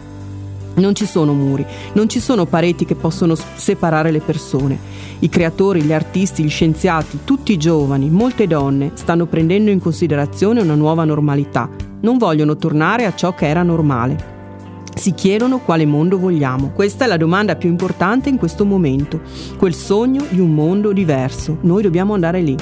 Non 0.77 0.95
ci 0.95 1.05
sono 1.05 1.35
muri, 1.35 1.65
non 1.93 2.09
ci 2.09 2.21
sono 2.21 2.47
pareti 2.47 2.87
che 2.87 2.95
possono 2.95 3.35
separare 3.35 4.11
le 4.11 4.21
persone. 4.21 4.79
I 5.19 5.29
creatori, 5.29 5.83
gli 5.83 5.93
artisti, 5.93 6.43
gli 6.43 6.49
scienziati, 6.49 7.19
tutti 7.25 7.53
i 7.53 7.59
giovani, 7.59 8.09
molte 8.09 8.47
donne 8.47 8.93
stanno 8.95 9.27
prendendo 9.27 9.71
in 9.71 9.81
considerazione 9.81 10.63
una 10.63 10.75
nuova 10.75 11.05
normalità. 11.05 11.69
Non 12.01 12.17
vogliono 12.17 12.57
tornare 12.57 13.05
a 13.05 13.15
ciò 13.15 13.35
che 13.35 13.47
era 13.47 13.63
normale. 13.63 14.34
Si 14.95 15.13
chiedono 15.13 15.59
quale 15.59 15.85
mondo 15.87 16.19
vogliamo. 16.19 16.71
Questa 16.71 17.05
è 17.05 17.09
la 17.09 17.17
domanda 17.17 17.57
più 17.57 17.69
importante 17.69 18.29
in 18.29 18.39
questo 18.39 18.65
momento. 18.65 19.21
Quel 19.59 19.75
sogno 19.75 20.25
di 20.31 20.39
un 20.39 20.55
mondo 20.55 20.93
diverso. 20.93 21.59
Noi 21.63 21.83
dobbiamo 21.83 22.15
andare 22.15 22.41
lì. 22.41 22.57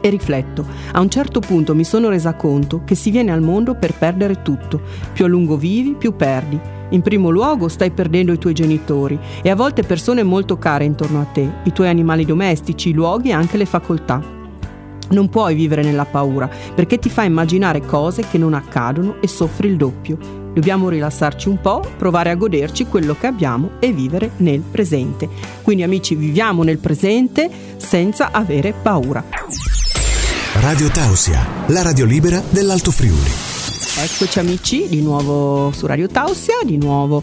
E 0.00 0.10
rifletto. 0.10 0.66
A 0.92 1.00
un 1.00 1.08
certo 1.08 1.40
punto 1.40 1.74
mi 1.74 1.84
sono 1.84 2.08
resa 2.08 2.34
conto 2.34 2.82
che 2.84 2.94
si 2.94 3.10
viene 3.10 3.32
al 3.32 3.40
mondo 3.40 3.74
per 3.76 3.94
perdere 3.94 4.42
tutto. 4.42 4.80
Più 5.12 5.24
a 5.24 5.28
lungo 5.28 5.56
vivi, 5.56 5.94
più 5.94 6.16
perdi. 6.16 6.58
In 6.90 7.02
primo 7.02 7.30
luogo 7.30 7.68
stai 7.68 7.90
perdendo 7.90 8.32
i 8.32 8.38
tuoi 8.38 8.54
genitori 8.54 9.18
e 9.42 9.48
a 9.50 9.54
volte 9.54 9.82
persone 9.82 10.22
molto 10.22 10.58
care 10.58 10.84
intorno 10.84 11.20
a 11.20 11.24
te, 11.24 11.48
i 11.64 11.72
tuoi 11.72 11.88
animali 11.88 12.24
domestici, 12.24 12.88
i 12.88 12.94
luoghi 12.94 13.28
e 13.28 13.32
anche 13.32 13.56
le 13.56 13.66
facoltà. 13.66 14.22
Non 15.10 15.28
puoi 15.28 15.54
vivere 15.54 15.82
nella 15.82 16.04
paura 16.04 16.50
perché 16.74 16.98
ti 16.98 17.08
fa 17.08 17.22
immaginare 17.22 17.80
cose 17.80 18.24
che 18.28 18.38
non 18.38 18.54
accadono 18.54 19.16
e 19.20 19.28
soffri 19.28 19.68
il 19.68 19.76
doppio. 19.76 20.37
Dobbiamo 20.52 20.88
rilassarci 20.88 21.48
un 21.48 21.60
po', 21.60 21.84
provare 21.96 22.30
a 22.30 22.34
goderci 22.34 22.86
quello 22.86 23.16
che 23.18 23.26
abbiamo 23.26 23.72
e 23.78 23.92
vivere 23.92 24.32
nel 24.38 24.60
presente. 24.60 25.28
Quindi 25.62 25.82
amici, 25.82 26.14
viviamo 26.14 26.62
nel 26.62 26.78
presente 26.78 27.50
senza 27.76 28.30
avere 28.32 28.72
paura. 28.72 29.24
Radio 30.60 30.88
Tausia, 30.88 31.46
la 31.66 31.82
radio 31.82 32.04
libera 32.04 32.42
dell'Alto 32.50 32.90
Friuli. 32.90 33.30
Eccoci 34.00 34.38
amici, 34.38 34.88
di 34.88 35.02
nuovo 35.02 35.72
su 35.72 35.86
Radio 35.86 36.06
Tausia, 36.06 36.58
di 36.64 36.76
nuovo 36.76 37.22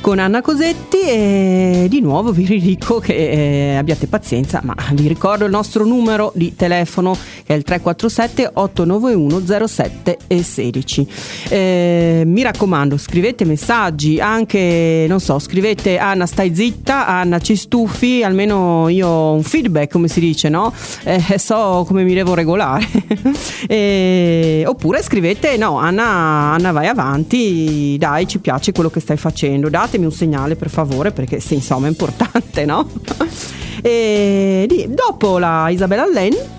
con 0.00 0.18
Anna 0.18 0.40
Cosetti 0.40 1.00
e 1.00 1.86
di 1.88 2.00
nuovo 2.00 2.32
vi 2.32 2.44
ridico 2.46 2.98
che 2.98 3.72
eh, 3.72 3.76
abbiate 3.76 4.06
pazienza, 4.06 4.60
ma 4.62 4.74
vi 4.92 5.08
ricordo 5.08 5.44
il 5.44 5.50
nostro 5.50 5.84
numero 5.84 6.32
di 6.34 6.54
telefono 6.56 7.16
è 7.50 7.54
il 7.54 7.64
347 7.64 8.50
891 8.54 9.66
07 9.66 10.18
e 10.28 10.42
16. 10.44 11.08
Eh, 11.48 12.22
mi 12.24 12.42
raccomando, 12.42 12.96
scrivete 12.96 13.44
messaggi, 13.44 14.20
anche 14.20 15.06
non 15.08 15.18
so, 15.18 15.40
scrivete 15.40 15.98
Anna 15.98 16.26
stai 16.26 16.54
zitta, 16.54 17.08
Anna 17.08 17.40
ci 17.40 17.56
stufi, 17.56 18.22
almeno 18.22 18.88
io 18.88 19.08
ho 19.08 19.32
un 19.32 19.42
feedback, 19.42 19.90
come 19.90 20.06
si 20.06 20.20
dice, 20.20 20.48
no? 20.48 20.72
Eh, 21.02 21.38
so 21.38 21.84
come 21.88 22.04
mi 22.04 22.14
devo 22.14 22.34
regolare. 22.34 22.86
e, 23.66 24.62
oppure 24.64 25.02
scrivete 25.02 25.56
no, 25.56 25.76
Anna 25.76 26.52
Anna, 26.52 26.70
vai 26.70 26.86
avanti, 26.86 27.96
dai, 27.98 28.28
ci 28.28 28.38
piace 28.38 28.70
quello 28.70 28.90
che 28.90 29.00
stai 29.00 29.16
facendo, 29.16 29.68
datemi 29.68 30.04
un 30.04 30.12
segnale 30.12 30.54
per 30.54 30.70
favore 30.70 31.10
perché 31.10 31.40
sì, 31.40 31.54
insomma 31.54 31.86
è 31.86 31.90
importante, 31.90 32.64
no? 32.64 32.88
e 33.82 34.88
dopo 34.88 35.38
la 35.38 35.68
Isabella 35.68 36.04
Allen 36.04 36.58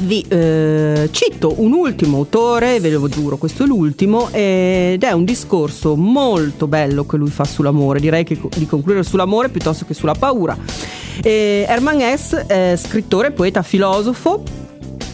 vi 0.00 0.24
eh, 0.28 1.08
cito 1.10 1.54
un 1.58 1.72
ultimo 1.72 2.18
autore, 2.18 2.80
ve 2.80 2.90
lo 2.90 3.08
giuro, 3.08 3.36
questo 3.36 3.64
è 3.64 3.66
l'ultimo, 3.66 4.28
ed 4.30 5.02
è 5.02 5.12
un 5.12 5.24
discorso 5.24 5.96
molto 5.96 6.66
bello 6.66 7.06
che 7.06 7.16
lui 7.16 7.30
fa 7.30 7.44
sull'amore, 7.44 8.00
direi 8.00 8.24
che 8.24 8.38
di 8.56 8.66
concludere 8.66 9.04
sull'amore 9.04 9.48
piuttosto 9.48 9.84
che 9.84 9.94
sulla 9.94 10.14
paura. 10.14 10.56
E 11.22 11.64
Hermann 11.68 12.00
Hesse, 12.00 12.46
è 12.46 12.76
scrittore, 12.76 13.32
poeta, 13.32 13.62
filosofo, 13.62 14.42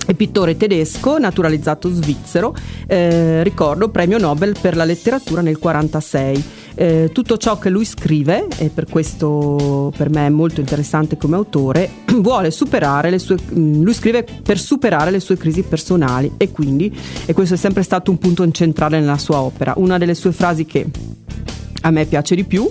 è 0.07 0.13
pittore 0.15 0.57
tedesco, 0.57 1.19
naturalizzato 1.19 1.89
svizzero, 1.89 2.55
eh, 2.87 3.43
ricordo 3.43 3.89
premio 3.89 4.19
Nobel 4.19 4.55
per 4.61 4.77
la 4.77 4.85
letteratura 4.85 5.41
nel 5.41 5.59
1946. 5.59 6.63
Eh, 6.77 7.11
tutto 7.13 7.37
ciò 7.37 7.59
che 7.59 7.71
lui 7.71 7.85
scrive, 7.85 8.49
e 8.59 8.69
per 8.69 8.87
questo 8.87 9.93
per 9.97 10.11
me 10.11 10.27
è 10.27 10.31
molto 10.31 10.61
interessante 10.61 11.17
come 11.17 11.37
autore, 11.37 11.89
vuole 12.17 12.51
superare 12.51 13.11
le 13.11 13.19
sue, 13.19 13.37
mm, 13.37 13.83
lui 13.83 13.95
scrive 13.95 14.25
per 14.43 14.59
superare 14.59 15.11
le 15.11 15.21
sue 15.21 15.37
crisi 15.37 15.63
personali 15.63 16.33
e 16.37 16.51
quindi, 16.51 16.95
e 17.27 17.33
questo 17.33 17.55
è 17.55 17.59
sempre 17.59 17.83
stato 17.83 18.11
un 18.11 18.19
punto 18.19 18.49
centrale 18.51 18.99
nella 18.99 19.19
sua 19.19 19.41
opera. 19.41 19.75
Una 19.77 19.99
delle 19.99 20.15
sue 20.15 20.33
frasi 20.33 20.65
che 20.65 20.87
a 21.85 21.91
me 21.91 22.07
piace 22.07 22.35
di 22.35 22.45
più 22.45 22.69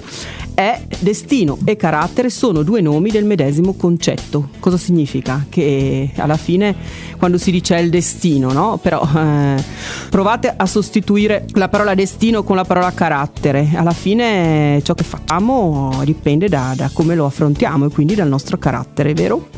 è 0.53 0.79
destino 0.99 1.57
e 1.65 1.75
carattere 1.75 2.29
sono 2.29 2.61
due 2.61 2.81
nomi 2.81 3.09
del 3.09 3.25
medesimo 3.25 3.73
concetto. 3.73 4.49
Cosa 4.59 4.77
significa? 4.77 5.45
Che 5.49 6.11
alla 6.15 6.37
fine 6.37 6.75
quando 7.17 7.37
si 7.37 7.51
dice 7.51 7.75
il 7.77 7.89
destino, 7.89 8.51
no? 8.51 8.77
Però 8.81 9.01
eh, 9.15 9.63
provate 10.09 10.53
a 10.55 10.65
sostituire 10.65 11.45
la 11.53 11.69
parola 11.69 11.95
destino 11.95 12.43
con 12.43 12.55
la 12.55 12.65
parola 12.65 12.91
carattere. 12.91 13.69
Alla 13.73 13.91
fine 13.91 14.79
ciò 14.83 14.93
che 14.93 15.03
facciamo 15.03 16.01
dipende 16.03 16.47
da, 16.49 16.73
da 16.75 16.89
come 16.93 17.15
lo 17.15 17.25
affrontiamo 17.25 17.85
e 17.85 17.89
quindi 17.89 18.15
dal 18.15 18.27
nostro 18.27 18.57
carattere, 18.57 19.13
vero? 19.13 19.49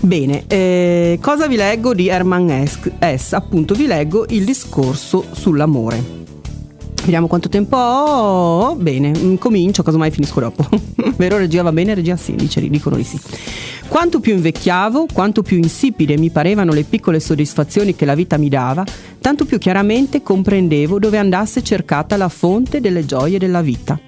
Bene, 0.00 0.44
eh, 0.46 1.18
cosa 1.20 1.46
vi 1.46 1.56
leggo 1.56 1.94
di 1.94 2.08
Hermann 2.08 2.64
S? 2.64 3.32
Appunto 3.34 3.74
vi 3.74 3.86
leggo 3.86 4.24
il 4.30 4.44
discorso 4.44 5.26
sull'amore. 5.32 6.19
Vediamo 7.10 7.28
quanto 7.28 7.48
tempo 7.48 7.76
ho. 7.76 8.76
Bene, 8.76 9.10
mm, 9.10 9.34
comincio, 9.34 9.82
casomai 9.82 10.12
finisco 10.12 10.38
dopo. 10.38 10.64
Vero 11.18 11.38
regia 11.38 11.60
va 11.60 11.72
bene? 11.72 11.92
Regia 11.92 12.16
sì, 12.16 12.36
dice, 12.36 12.60
dicono 12.68 12.94
di 12.94 13.02
sì. 13.02 13.18
Quanto 13.88 14.20
più 14.20 14.32
invecchiavo, 14.34 15.06
quanto 15.12 15.42
più 15.42 15.56
insipide 15.56 16.16
mi 16.16 16.30
parevano 16.30 16.72
le 16.72 16.84
piccole 16.84 17.18
soddisfazioni 17.18 17.96
che 17.96 18.04
la 18.04 18.14
vita 18.14 18.36
mi 18.36 18.48
dava, 18.48 18.84
tanto 19.20 19.44
più 19.44 19.58
chiaramente 19.58 20.22
comprendevo 20.22 21.00
dove 21.00 21.18
andasse 21.18 21.64
cercata 21.64 22.16
la 22.16 22.28
fonte 22.28 22.80
delle 22.80 23.04
gioie 23.04 23.38
della 23.38 23.60
vita. 23.60 23.98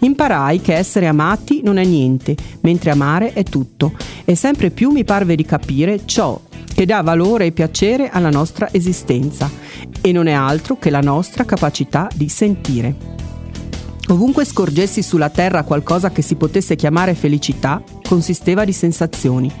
Imparai 0.00 0.60
che 0.60 0.74
essere 0.74 1.06
amati 1.06 1.60
non 1.62 1.76
è 1.76 1.84
niente, 1.84 2.34
mentre 2.62 2.90
amare 2.90 3.32
è 3.32 3.44
tutto, 3.44 3.92
e 4.24 4.34
sempre 4.34 4.70
più 4.70 4.90
mi 4.90 5.04
parve 5.04 5.36
di 5.36 5.44
capire 5.44 6.00
ciò 6.04 6.36
che 6.80 6.86
dà 6.86 7.02
valore 7.02 7.44
e 7.44 7.52
piacere 7.52 8.08
alla 8.08 8.30
nostra 8.30 8.70
esistenza 8.72 9.50
e 10.00 10.12
non 10.12 10.28
è 10.28 10.32
altro 10.32 10.78
che 10.78 10.88
la 10.88 11.02
nostra 11.02 11.44
capacità 11.44 12.08
di 12.14 12.30
sentire. 12.30 12.94
Ovunque 14.08 14.46
scorgessi 14.46 15.02
sulla 15.02 15.28
terra 15.28 15.62
qualcosa 15.64 16.10
che 16.10 16.22
si 16.22 16.36
potesse 16.36 16.76
chiamare 16.76 17.12
felicità, 17.12 17.82
consisteva 18.02 18.64
di 18.64 18.72
sensazioni. 18.72 19.52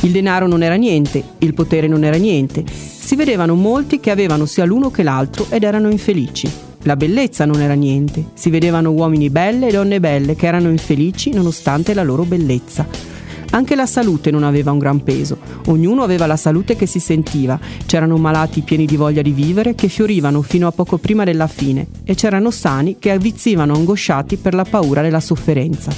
Il 0.00 0.12
denaro 0.12 0.46
non 0.46 0.62
era 0.62 0.76
niente, 0.76 1.22
il 1.40 1.52
potere 1.52 1.88
non 1.88 2.04
era 2.04 2.16
niente. 2.16 2.64
Si 2.66 3.16
vedevano 3.16 3.54
molti 3.54 4.00
che 4.00 4.10
avevano 4.10 4.46
sia 4.46 4.64
l'uno 4.64 4.90
che 4.90 5.02
l'altro 5.02 5.48
ed 5.50 5.62
erano 5.62 5.90
infelici. 5.90 6.50
La 6.84 6.96
bellezza 6.96 7.44
non 7.44 7.60
era 7.60 7.74
niente. 7.74 8.28
Si 8.32 8.48
vedevano 8.48 8.92
uomini 8.92 9.28
belle 9.28 9.68
e 9.68 9.72
donne 9.72 10.00
belle 10.00 10.34
che 10.34 10.46
erano 10.46 10.70
infelici 10.70 11.34
nonostante 11.34 11.92
la 11.92 12.02
loro 12.02 12.22
bellezza. 12.22 13.15
Anche 13.56 13.74
la 13.74 13.86
salute 13.86 14.30
non 14.30 14.44
aveva 14.44 14.70
un 14.70 14.76
gran 14.76 15.02
peso, 15.02 15.38
ognuno 15.68 16.02
aveva 16.02 16.26
la 16.26 16.36
salute 16.36 16.76
che 16.76 16.84
si 16.84 17.00
sentiva, 17.00 17.58
c'erano 17.86 18.18
malati 18.18 18.60
pieni 18.60 18.84
di 18.84 18.98
voglia 18.98 19.22
di 19.22 19.30
vivere 19.30 19.74
che 19.74 19.88
fiorivano 19.88 20.42
fino 20.42 20.66
a 20.66 20.72
poco 20.72 20.98
prima 20.98 21.24
della 21.24 21.46
fine 21.46 21.86
e 22.04 22.14
c'erano 22.14 22.50
sani 22.50 22.98
che 22.98 23.12
avvizzivano 23.12 23.72
angosciati 23.72 24.36
per 24.36 24.52
la 24.52 24.64
paura 24.64 25.00
della 25.00 25.20
sofferenza. 25.20 25.90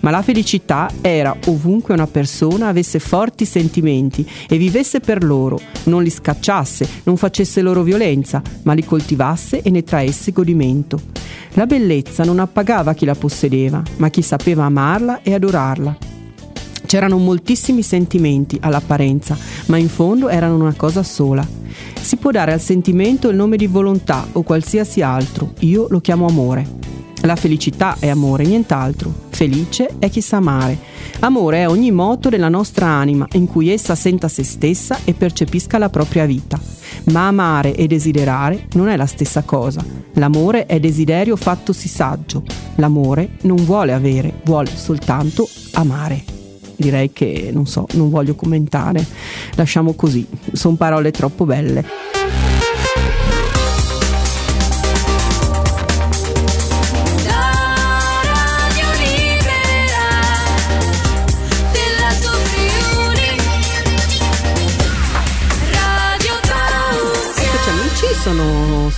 Ma 0.00 0.10
la 0.10 0.20
felicità 0.20 0.90
era 1.00 1.34
ovunque 1.46 1.94
una 1.94 2.06
persona 2.06 2.68
avesse 2.68 2.98
forti 2.98 3.46
sentimenti 3.46 4.28
e 4.46 4.58
vivesse 4.58 5.00
per 5.00 5.24
loro, 5.24 5.58
non 5.84 6.02
li 6.02 6.10
scacciasse, 6.10 6.86
non 7.04 7.16
facesse 7.16 7.62
loro 7.62 7.82
violenza, 7.82 8.42
ma 8.64 8.74
li 8.74 8.84
coltivasse 8.84 9.62
e 9.62 9.70
ne 9.70 9.82
traesse 9.82 10.30
godimento. 10.30 11.00
La 11.54 11.64
bellezza 11.64 12.22
non 12.22 12.38
appagava 12.38 12.92
chi 12.92 13.06
la 13.06 13.14
possedeva, 13.14 13.82
ma 13.96 14.10
chi 14.10 14.20
sapeva 14.20 14.64
amarla 14.64 15.22
e 15.22 15.32
adorarla. 15.32 16.20
C'erano 16.92 17.16
moltissimi 17.16 17.82
sentimenti 17.82 18.58
all'apparenza, 18.60 19.34
ma 19.68 19.78
in 19.78 19.88
fondo 19.88 20.28
erano 20.28 20.56
una 20.56 20.74
cosa 20.76 21.02
sola. 21.02 21.42
Si 21.98 22.16
può 22.16 22.30
dare 22.30 22.52
al 22.52 22.60
sentimento 22.60 23.30
il 23.30 23.36
nome 23.36 23.56
di 23.56 23.66
volontà 23.66 24.26
o 24.32 24.42
qualsiasi 24.42 25.00
altro, 25.00 25.54
io 25.60 25.86
lo 25.88 26.02
chiamo 26.02 26.26
amore. 26.26 26.68
La 27.22 27.34
felicità 27.34 27.96
è 27.98 28.10
amore, 28.10 28.44
nient'altro. 28.44 29.10
Felice 29.30 29.94
è 29.98 30.10
chi 30.10 30.20
sa 30.20 30.36
amare. 30.36 30.76
Amore 31.20 31.62
è 31.62 31.66
ogni 31.66 31.90
moto 31.90 32.28
della 32.28 32.50
nostra 32.50 32.88
anima 32.88 33.26
in 33.32 33.46
cui 33.46 33.70
essa 33.70 33.94
senta 33.94 34.28
se 34.28 34.42
stessa 34.42 34.98
e 35.04 35.14
percepisca 35.14 35.78
la 35.78 35.88
propria 35.88 36.26
vita. 36.26 36.60
Ma 37.04 37.26
amare 37.26 37.74
e 37.74 37.86
desiderare 37.86 38.66
non 38.74 38.88
è 38.88 38.98
la 38.98 39.06
stessa 39.06 39.44
cosa. 39.44 39.82
L'amore 40.16 40.66
è 40.66 40.78
desiderio 40.78 41.36
fattosi 41.36 41.88
saggio. 41.88 42.42
L'amore 42.74 43.38
non 43.44 43.64
vuole 43.64 43.94
avere, 43.94 44.40
vuole 44.44 44.68
soltanto 44.76 45.48
amare. 45.72 46.40
Direi 46.82 47.12
che 47.12 47.50
non 47.52 47.66
so, 47.66 47.86
non 47.92 48.10
voglio 48.10 48.34
commentare. 48.34 49.06
Lasciamo 49.54 49.94
così. 49.94 50.26
Sono 50.50 50.74
parole 50.74 51.12
troppo 51.12 51.44
belle. 51.44 51.84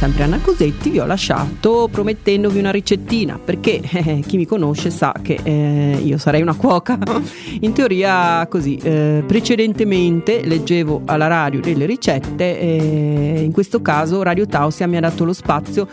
Sempre 0.05 0.25
Anna 0.25 0.39
Cosetti, 0.39 0.91
vi 0.91 0.99
ho 0.99 1.07
lasciato 1.07 1.89
promettendovi 1.91 2.59
una 2.59 2.71
ricettina 2.71 3.39
perché 3.43 3.81
eh, 3.91 4.23
chi 4.27 4.37
mi 4.37 4.45
conosce 4.45 4.91
sa 4.91 5.15
che 5.23 5.39
eh, 5.43 5.99
io 6.03 6.19
sarei 6.19 6.43
una 6.43 6.55
cuoca. 6.55 6.99
In 7.61 7.73
teoria 7.73 8.47
così, 8.47 8.77
eh, 8.83 9.23
precedentemente 9.27 10.45
leggevo 10.45 11.03
alla 11.07 11.27
radio 11.27 11.61
delle 11.61 11.87
ricette 11.87 12.59
e 12.61 13.43
in 13.45 13.53
questo 13.53 13.81
caso 13.81 14.23
Radio 14.23 14.47
Tausia 14.47 14.87
mi 14.87 14.97
ha 14.97 15.01
dato 15.01 15.25
lo 15.25 15.33
spazio 15.33 15.87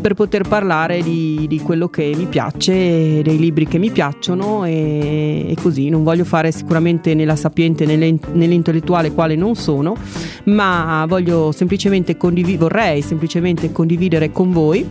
per 0.00 0.14
poter 0.14 0.48
parlare 0.48 1.02
di, 1.02 1.44
di 1.48 1.60
quello 1.60 1.88
che 1.88 2.12
mi 2.16 2.26
piace, 2.26 3.20
dei 3.22 3.38
libri 3.38 3.66
che 3.66 3.78
mi 3.78 3.90
piacciono 3.90 4.64
e, 4.64 5.46
e 5.50 5.56
così. 5.60 5.88
Non 5.88 6.04
voglio 6.04 6.24
fare 6.24 6.52
sicuramente 6.52 7.14
nella 7.14 7.36
sapiente 7.36 7.84
nell'intellettuale 7.84 9.12
quale 9.12 9.34
non 9.34 9.56
sono, 9.56 9.96
ma 10.44 11.04
voglio 11.06 11.52
semplicemente 11.52 12.16
condividere 12.16 12.56
vorrei 12.58 13.02
semplicemente 13.02 13.57
condividere 13.72 14.30
con 14.30 14.52
voi 14.52 14.88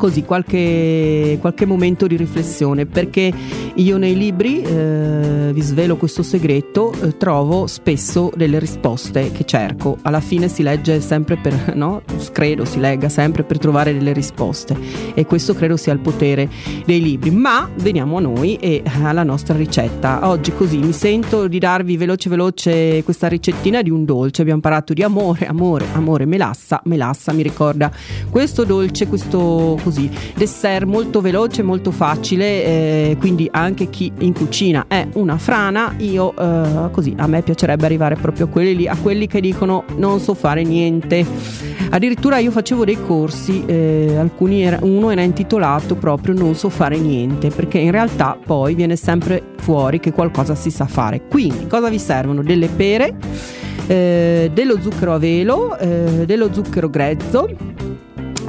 così 0.00 0.24
qualche, 0.24 1.36
qualche 1.42 1.66
momento 1.66 2.06
di 2.06 2.16
riflessione 2.16 2.86
perché 2.86 3.30
io 3.74 3.98
nei 3.98 4.16
libri, 4.16 4.62
eh, 4.62 5.50
vi 5.52 5.60
svelo 5.60 5.96
questo 5.96 6.22
segreto, 6.22 6.90
eh, 7.02 7.18
trovo 7.18 7.66
spesso 7.66 8.32
delle 8.34 8.58
risposte 8.58 9.30
che 9.30 9.44
cerco. 9.44 9.98
Alla 10.00 10.20
fine 10.20 10.48
si 10.48 10.62
legge 10.62 11.02
sempre 11.02 11.36
per, 11.36 11.76
no? 11.76 12.00
Credo 12.32 12.64
si 12.64 12.80
legga 12.80 13.10
sempre 13.10 13.42
per 13.42 13.58
trovare 13.58 13.92
delle 13.92 14.14
risposte 14.14 14.74
e 15.12 15.26
questo 15.26 15.54
credo 15.54 15.76
sia 15.76 15.92
il 15.92 15.98
potere 15.98 16.48
dei 16.86 17.02
libri. 17.02 17.30
Ma 17.30 17.68
veniamo 17.74 18.16
a 18.16 18.20
noi 18.20 18.56
e 18.56 18.82
alla 19.02 19.22
nostra 19.22 19.54
ricetta. 19.54 20.26
Oggi 20.28 20.54
così 20.54 20.78
mi 20.78 20.92
sento 20.92 21.46
di 21.46 21.58
darvi 21.58 21.98
veloce 21.98 22.30
veloce 22.30 23.02
questa 23.04 23.28
ricettina 23.28 23.82
di 23.82 23.90
un 23.90 24.06
dolce. 24.06 24.40
Abbiamo 24.40 24.62
parlato 24.62 24.94
di 24.94 25.02
amore, 25.02 25.46
amore, 25.46 25.84
amore, 25.92 26.24
melassa. 26.24 26.80
Melassa 26.84 27.34
mi 27.34 27.42
ricorda 27.42 27.92
questo 28.30 28.64
dolce, 28.64 29.06
questo 29.06 29.78
così 29.90 30.08
dessert 30.36 30.86
molto 30.86 31.20
veloce, 31.20 31.64
molto 31.64 31.90
facile, 31.90 32.64
eh, 32.64 33.16
quindi 33.18 33.48
anche 33.50 33.90
chi 33.90 34.12
in 34.20 34.32
cucina 34.32 34.84
è 34.86 35.08
una 35.14 35.36
frana, 35.36 35.94
io 35.98 36.32
eh, 36.36 36.90
così 36.92 37.12
a 37.16 37.26
me 37.26 37.42
piacerebbe 37.42 37.84
arrivare 37.84 38.14
proprio 38.14 38.46
a 38.46 38.48
quelli 38.48 38.76
lì, 38.76 38.86
a 38.86 38.96
quelli 38.96 39.26
che 39.26 39.40
dicono 39.40 39.84
non 39.96 40.20
so 40.20 40.34
fare 40.34 40.62
niente. 40.62 41.26
Addirittura 41.92 42.38
io 42.38 42.52
facevo 42.52 42.84
dei 42.84 42.98
corsi, 43.04 43.64
eh, 43.66 44.14
era, 44.48 44.78
uno 44.82 45.10
era 45.10 45.22
intitolato 45.22 45.96
proprio 45.96 46.34
non 46.34 46.54
so 46.54 46.68
fare 46.68 46.96
niente, 46.96 47.48
perché 47.48 47.78
in 47.78 47.90
realtà 47.90 48.38
poi 48.42 48.76
viene 48.76 48.94
sempre 48.94 49.42
fuori 49.56 49.98
che 49.98 50.12
qualcosa 50.12 50.54
si 50.54 50.70
sa 50.70 50.86
fare. 50.86 51.22
Quindi 51.28 51.66
cosa 51.66 51.88
vi 51.88 51.98
servono? 51.98 52.44
Delle 52.44 52.68
pere, 52.68 53.16
eh, 53.88 54.50
dello 54.54 54.80
zucchero 54.80 55.14
a 55.14 55.18
velo, 55.18 55.76
eh, 55.78 56.22
dello 56.26 56.52
zucchero 56.52 56.88
grezzo 56.88 57.48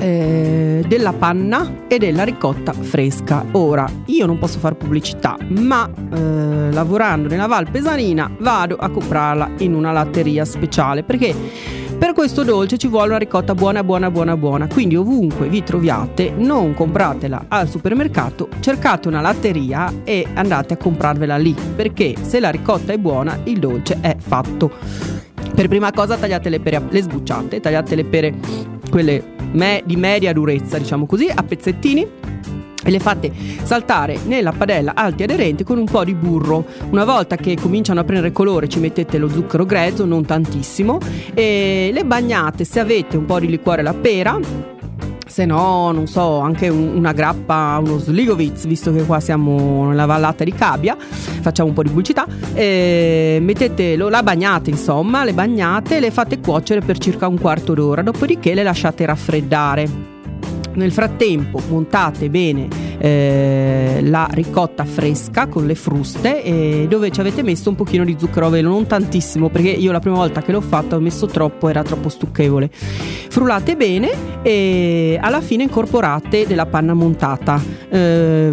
eh, 0.02 0.84
della 0.88 1.14
panna 1.14 1.86
e 1.88 2.00
della 2.00 2.24
ricotta 2.24 2.74
fresca. 2.74 3.46
Ora, 3.52 3.88
io 4.06 4.26
non 4.26 4.40
posso 4.40 4.58
fare 4.58 4.74
pubblicità, 4.74 5.38
ma 5.50 5.88
eh, 5.88 6.72
lavorando 6.72 7.28
nella 7.28 7.46
Val 7.46 7.70
Pesarina 7.70 8.30
vado 8.40 8.76
a 8.78 8.90
comprarla 8.90 9.52
in 9.60 9.76
una 9.76 9.92
latteria 9.92 10.44
speciale 10.44 11.04
perché 11.04 11.36
per 12.02 12.14
questo 12.14 12.44
dolce 12.44 12.80
ci 12.80 12.88
vuole 12.88 13.10
una 13.10 13.20
ricotta 13.20 13.54
buona, 13.54 13.84
buona, 13.84 14.10
buona, 14.10 14.36
buona. 14.36 14.68
Quindi 14.68 14.96
ovunque 14.96 15.48
vi 15.48 15.62
troviate, 15.62 16.34
non 16.36 16.74
compratela 16.74 17.46
al 17.48 17.70
supermercato, 17.70 18.50
cercate 18.60 19.08
una 19.08 19.22
latteria 19.22 20.02
e 20.04 20.26
andate 20.34 20.74
a 20.74 20.78
comprarvela 20.78 21.38
lì, 21.38 21.56
perché 21.76 22.16
se 22.20 22.40
la 22.40 22.50
ricotta 22.50 22.92
è 22.92 22.98
buona, 22.98 23.40
il 23.44 23.60
dolce 23.60 24.00
è 24.02 24.16
fatto. 24.18 24.72
Per 25.54 25.68
prima 25.68 25.92
cosa 25.92 26.18
tagliate 26.18 26.50
le 26.50 26.60
pere, 26.60 26.82
le 26.90 27.02
sbucciate, 27.04 27.60
tagliate 27.60 27.94
le 27.94 28.06
pere, 28.06 28.34
quelle 28.90 29.41
me- 29.52 29.82
di 29.86 29.96
media 29.96 30.34
durezza, 30.34 30.78
diciamo 30.78 31.06
così, 31.06 31.30
a 31.34 31.44
pezzettini 31.44 32.08
e 32.84 32.90
le 32.90 33.00
fate 33.00 33.32
saltare 33.64 34.18
nella 34.26 34.52
padella 34.52 34.94
alti 34.96 35.24
aderenti 35.24 35.64
con 35.64 35.78
un 35.78 35.86
po' 35.86 36.04
di 36.04 36.16
burro. 36.16 36.66
Una 36.90 37.06
volta 37.06 37.36
che 37.36 37.56
cominciano 37.60 38.00
a 38.00 38.04
prendere 38.04 38.32
colore 38.32 38.68
ci 38.68 38.80
mettete 38.80 39.18
lo 39.18 39.30
zucchero 39.30 39.66
grezzo, 39.66 40.06
non 40.06 40.26
tantissimo, 40.26 40.98
e 41.34 41.92
le 41.94 42.04
bagnate 42.04 42.64
se 42.64 42.80
avete 42.80 43.18
un 43.18 43.26
po' 43.26 43.40
di 43.40 43.48
liquore 43.48 43.82
alla 43.82 43.94
pera 43.94 44.40
se 45.32 45.46
no, 45.46 45.92
non 45.94 46.08
so, 46.08 46.40
anche 46.40 46.68
un, 46.68 46.92
una 46.94 47.14
grappa, 47.14 47.80
uno 47.82 47.98
Sligovitz, 47.98 48.68
visto 48.68 48.92
che 48.92 49.06
qua 49.06 49.22
siamo 49.22 49.88
nella 49.88 50.06
vallata 50.06 50.44
di 50.44 50.52
Cabia, 50.52 50.98
facciamo 51.00 51.70
un 51.70 51.74
po' 51.74 51.84
di 51.84 51.90
pubblicità, 51.90 52.28
eh, 52.54 53.40
mettete, 53.42 53.96
lo, 53.96 54.10
la 54.10 54.24
bagnate 54.24 54.70
insomma, 54.70 55.24
le 55.24 55.34
bagnate, 55.34 56.02
le 56.02 56.12
fate 56.12 56.40
cuocere 56.40 56.82
per 56.82 56.98
circa 56.98 57.28
un 57.28 57.40
quarto 57.40 57.74
d'ora, 57.74 58.02
dopodiché 58.02 58.54
le 58.54 58.64
lasciate 58.64 59.06
raffreddare. 59.06 60.10
Nel 60.74 60.92
frattempo 60.94 61.62
montate 61.68 62.30
bene 62.30 62.68
eh, 62.98 64.00
la 64.04 64.28
ricotta 64.32 64.86
fresca 64.86 65.48
con 65.48 65.66
le 65.66 65.76
fruste 65.76 66.44
eh, 66.44 66.86
dove 66.88 67.12
ci 67.12 67.20
avete 67.20 67.44
messo 67.44 67.68
un 67.68 67.76
pochino 67.76 68.06
di 68.06 68.16
zucchero 68.18 68.46
a 68.46 68.50
velo, 68.50 68.70
non 68.70 68.88
tantissimo 68.88 69.50
perché 69.50 69.70
io 69.70 69.92
la 69.92 70.00
prima 70.00 70.16
volta 70.16 70.42
che 70.42 70.54
l'ho 70.54 70.62
fatto 70.62 70.96
ho 70.96 71.00
messo 71.00 71.26
troppo, 71.26 71.68
era 71.68 71.84
troppo 71.84 72.08
stucchevole. 72.08 72.70
Frullate 73.32 73.78
bene 73.78 74.42
e 74.42 75.18
alla 75.22 75.40
fine 75.40 75.64
incorporate 75.64 76.46
della 76.46 76.66
panna 76.66 76.94
montata, 76.94 77.62
eh, 77.90 78.52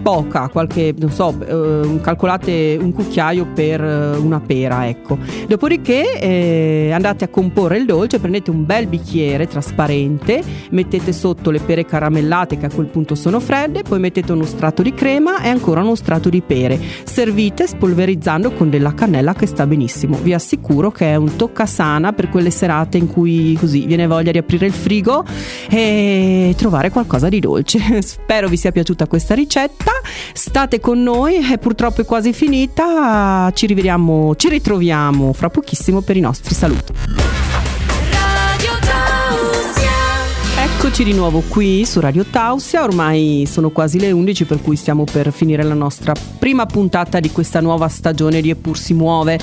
poca, 0.00 0.48
qualche, 0.48 0.94
non 0.96 1.10
so, 1.10 1.34
eh, 1.38 2.00
calcolate 2.00 2.78
un 2.80 2.92
cucchiaio 2.92 3.48
per 3.52 3.84
eh, 3.84 4.16
una 4.16 4.40
pera, 4.40 4.88
ecco. 4.88 5.18
Dopodiché 5.46 6.18
eh, 6.18 6.90
andate 6.92 7.24
a 7.24 7.28
comporre 7.28 7.76
il 7.76 7.84
dolce, 7.84 8.18
prendete 8.18 8.50
un 8.50 8.64
bel 8.64 8.86
bicchiere 8.86 9.46
trasparente, 9.46 10.42
mettete 10.70 11.12
sotto 11.12 11.50
le 11.50 11.58
pere 11.58 11.84
caramellate 11.84 12.56
che 12.56 12.66
a 12.66 12.70
quel 12.70 12.86
punto 12.86 13.14
sono 13.14 13.38
fredde 13.38 13.82
poi 13.82 13.98
mettete 13.98 14.32
uno 14.32 14.44
strato 14.44 14.80
di 14.80 14.94
crema 14.94 15.42
e 15.42 15.48
ancora 15.48 15.82
uno 15.82 15.94
strato 15.94 16.30
di 16.30 16.40
pere. 16.40 16.80
Servite 17.04 17.66
spolverizzando 17.66 18.52
con 18.52 18.70
della 18.70 18.94
cannella 18.94 19.34
che 19.34 19.46
sta 19.46 19.66
benissimo. 19.66 20.16
Vi 20.22 20.32
assicuro 20.32 20.90
che 20.90 21.12
è 21.12 21.16
un 21.16 21.36
toccasana 21.36 22.14
per 22.14 22.30
quelle 22.30 22.50
serate 22.50 22.96
in 22.96 23.08
cui 23.08 23.54
così 23.60 23.84
viene 23.84 24.05
voglia 24.06 24.32
di 24.32 24.38
aprire 24.38 24.66
il 24.66 24.72
frigo 24.72 25.24
e 25.68 26.54
trovare 26.56 26.90
qualcosa 26.90 27.28
di 27.28 27.40
dolce. 27.40 28.02
Spero 28.02 28.48
vi 28.48 28.56
sia 28.56 28.72
piaciuta 28.72 29.06
questa 29.06 29.34
ricetta. 29.34 29.92
State 30.32 30.80
con 30.80 31.02
noi, 31.02 31.36
è 31.36 31.58
purtroppo 31.58 32.04
quasi 32.04 32.32
finita. 32.32 33.50
Ci 33.54 33.66
rivediamo, 33.66 34.34
ci 34.36 34.48
ritroviamo 34.48 35.32
fra 35.32 35.50
pochissimo 35.50 36.00
per 36.00 36.16
i 36.16 36.20
nostri 36.20 36.54
saluti. 36.54 37.75
Eccoci 40.86 41.02
di 41.02 41.14
nuovo 41.14 41.42
qui 41.48 41.84
su 41.84 41.98
Radio 41.98 42.24
Tausia, 42.24 42.84
ormai 42.84 43.44
sono 43.50 43.70
quasi 43.70 43.98
le 43.98 44.12
11 44.12 44.44
per 44.44 44.62
cui 44.62 44.76
stiamo 44.76 45.02
per 45.02 45.32
finire 45.32 45.64
la 45.64 45.74
nostra 45.74 46.14
prima 46.38 46.64
puntata 46.64 47.18
di 47.18 47.32
questa 47.32 47.60
nuova 47.60 47.88
stagione 47.88 48.40
di 48.40 48.50
Eppur 48.50 48.78
si 48.78 48.94
muove. 48.94 49.36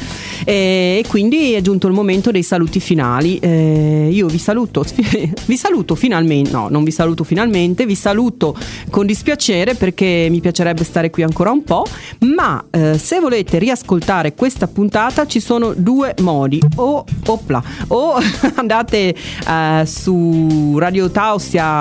E 0.45 1.03
quindi 1.09 1.51
è 1.51 1.59
giunto 1.59 1.87
il 1.87 1.93
momento 1.93 2.31
dei 2.31 2.43
saluti 2.43 2.79
finali. 2.79 3.39
Eh, 3.39 4.07
io 4.09 4.27
vi 4.27 4.37
saluto, 4.37 4.85
vi 5.45 5.57
saluto 5.57 5.95
finalmente, 5.95 6.51
no 6.51 6.69
non 6.69 6.85
vi 6.85 6.91
saluto 6.91 7.25
finalmente, 7.25 7.85
vi 7.85 7.95
saluto 7.95 8.55
con 8.89 9.05
dispiacere 9.05 9.75
perché 9.75 10.27
mi 10.29 10.39
piacerebbe 10.39 10.85
stare 10.85 11.09
qui 11.09 11.23
ancora 11.23 11.51
un 11.51 11.65
po', 11.65 11.85
ma 12.19 12.63
eh, 12.71 12.97
se 12.97 13.19
volete 13.19 13.57
riascoltare 13.57 14.33
questa 14.33 14.67
puntata 14.69 15.27
ci 15.27 15.41
sono 15.41 15.73
due 15.75 16.15
modi, 16.21 16.61
o, 16.77 17.03
opla, 17.25 17.61
o 17.87 18.13
andate 18.55 19.13
eh, 19.13 19.85
su 19.85 20.77
Radio 20.77 21.11
Tausia 21.11 21.31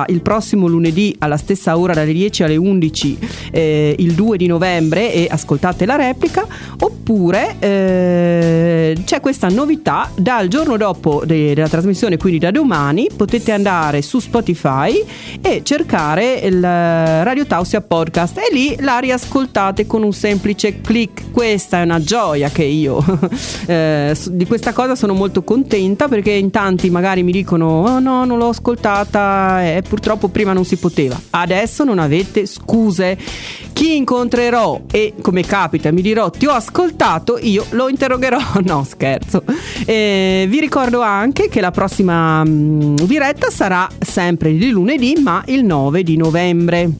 il 0.08 0.22
prossimo 0.22 0.66
lunedì 0.66 1.14
alla 1.18 1.36
stessa 1.36 1.78
ora 1.78 1.94
dalle 1.94 2.12
10 2.12 2.42
alle 2.42 2.56
11 2.56 3.18
eh, 3.50 3.94
il 3.98 4.12
2 4.12 4.36
di 4.36 4.46
novembre 4.46 5.12
e 5.12 5.26
ascoltate 5.30 5.86
la 5.86 5.96
replica. 5.96 6.46
Oppure 6.80 7.56
eh, 7.58 8.96
c'è 9.04 9.20
questa 9.20 9.48
novità 9.48 10.10
dal 10.14 10.48
giorno 10.48 10.76
dopo 10.76 11.22
de- 11.24 11.54
della 11.54 11.68
trasmissione 11.68 12.16
quindi 12.16 12.38
da 12.38 12.50
domani 12.50 13.08
potete 13.14 13.52
andare 13.52 14.02
su 14.02 14.18
Spotify 14.18 15.04
e 15.40 15.62
cercare 15.64 16.34
il 16.34 16.60
Radio 16.60 17.46
Tausia 17.46 17.80
podcast. 17.80 18.38
E 18.38 18.48
lì 18.52 18.76
la 18.80 18.98
riascoltate 18.98 19.86
con 19.86 20.02
un 20.02 20.12
semplice 20.12 20.80
click 20.80 21.30
questa 21.30 21.80
è 21.80 21.82
una 21.82 22.00
gioia 22.00 22.50
che 22.50 22.64
io 22.64 23.02
eh, 23.66 24.16
di 24.30 24.46
questa 24.46 24.72
cosa 24.72 24.94
sono 24.94 25.14
molto 25.14 25.42
contenta 25.42 26.08
perché 26.08 26.30
in 26.30 26.50
tanti 26.50 26.90
magari 26.90 27.22
mi 27.22 27.32
dicono 27.32 27.66
oh 27.66 27.98
no 27.98 28.24
non 28.24 28.38
l'ho 28.38 28.48
ascoltata 28.48 29.41
e 29.60 29.76
eh, 29.76 29.82
purtroppo 29.82 30.28
prima 30.28 30.52
non 30.52 30.64
si 30.64 30.76
poteva. 30.76 31.20
Adesso 31.30 31.84
non 31.84 31.98
avete 31.98 32.46
scuse. 32.46 33.18
Chi 33.72 33.96
incontrerò 33.96 34.82
e 34.90 35.14
come 35.20 35.42
capita 35.42 35.90
mi 35.90 36.02
dirò 36.02 36.30
ti 36.30 36.46
ho 36.46 36.52
ascoltato 36.52 37.38
io 37.40 37.64
lo 37.70 37.88
interrogherò 37.88 38.38
no 38.64 38.84
scherzo. 38.84 39.44
E 39.84 40.46
vi 40.48 40.60
ricordo 40.60 41.00
anche 41.00 41.48
che 41.48 41.60
la 41.60 41.70
prossima 41.70 42.44
mm, 42.44 42.96
diretta 42.96 43.50
sarà 43.50 43.88
sempre 43.98 44.52
di 44.52 44.70
lunedì 44.70 45.16
ma 45.20 45.42
il 45.46 45.64
9 45.64 46.02
di 46.02 46.16
novembre 46.16 46.90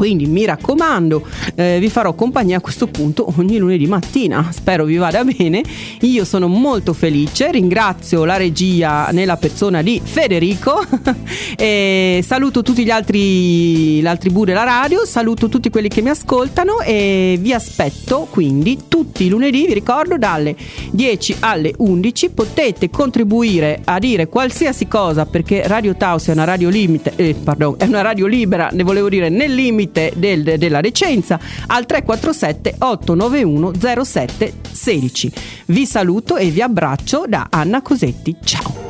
quindi 0.00 0.24
mi 0.24 0.46
raccomando, 0.46 1.22
eh, 1.54 1.76
vi 1.78 1.90
farò 1.90 2.14
compagnia 2.14 2.56
a 2.56 2.60
questo 2.62 2.86
punto 2.86 3.34
ogni 3.36 3.58
lunedì 3.58 3.86
mattina. 3.86 4.48
Spero 4.50 4.86
vi 4.86 4.96
vada 4.96 5.22
bene. 5.24 5.62
Io 6.00 6.24
sono 6.24 6.48
molto 6.48 6.94
felice, 6.94 7.50
ringrazio 7.50 8.24
la 8.24 8.38
regia 8.38 9.10
nella 9.10 9.36
persona 9.36 9.82
di 9.82 10.00
Federico 10.02 10.82
e 11.54 12.24
saluto 12.26 12.62
tutti 12.62 12.82
gli 12.82 12.88
altri, 12.88 14.00
l'altri 14.00 14.30
bu 14.30 14.46
della 14.46 14.64
radio, 14.64 15.04
saluto 15.04 15.50
tutti 15.50 15.68
quelli 15.68 15.88
che 15.88 16.00
mi 16.00 16.08
ascoltano 16.08 16.80
e 16.80 17.36
vi 17.38 17.52
aspetto 17.52 18.26
quindi 18.30 18.84
tutti 18.88 19.24
i 19.24 19.28
lunedì, 19.28 19.66
vi 19.66 19.74
ricordo, 19.74 20.16
dalle 20.16 20.56
10 20.92 21.36
alle 21.40 21.74
11 21.76 22.30
potete 22.30 22.88
contribuire 22.88 23.82
a 23.84 23.98
dire 23.98 24.28
qualsiasi 24.28 24.88
cosa 24.88 25.26
perché 25.26 25.68
Radio 25.68 25.94
Taos 25.94 26.28
è 26.28 26.32
una 26.32 26.44
radio 26.44 26.70
limite, 26.70 27.12
eh, 27.16 27.34
pardon, 27.34 27.74
è 27.76 27.84
una 27.84 28.00
radio 28.00 28.24
libera, 28.24 28.70
ne 28.72 28.82
volevo 28.82 29.10
dire 29.10 29.28
nel 29.28 29.52
limite 29.52 29.88
limite 29.90 30.12
del, 30.16 30.58
della 30.58 30.80
decenza 30.80 31.38
al 31.66 31.86
347 31.86 32.76
891 32.78 34.04
07 34.04 34.52
16. 34.70 35.32
Vi 35.66 35.86
saluto 35.86 36.36
e 36.36 36.50
vi 36.50 36.62
abbraccio 36.62 37.24
da 37.26 37.48
Anna 37.50 37.82
Cosetti. 37.82 38.36
Ciao. 38.42 38.88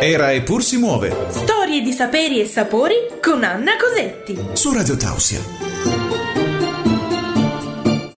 Era 0.00 0.30
e 0.32 0.42
pur 0.42 0.62
si 0.62 0.76
muove. 0.76 1.14
Storie 1.30 1.80
di 1.82 1.92
saperi 1.92 2.40
e 2.40 2.46
sapori 2.46 2.94
con 3.22 3.44
Anna 3.44 3.72
Cosetti. 3.76 4.38
Su 4.52 4.72
Radio 4.72 4.96
Tausia. 4.96 6.05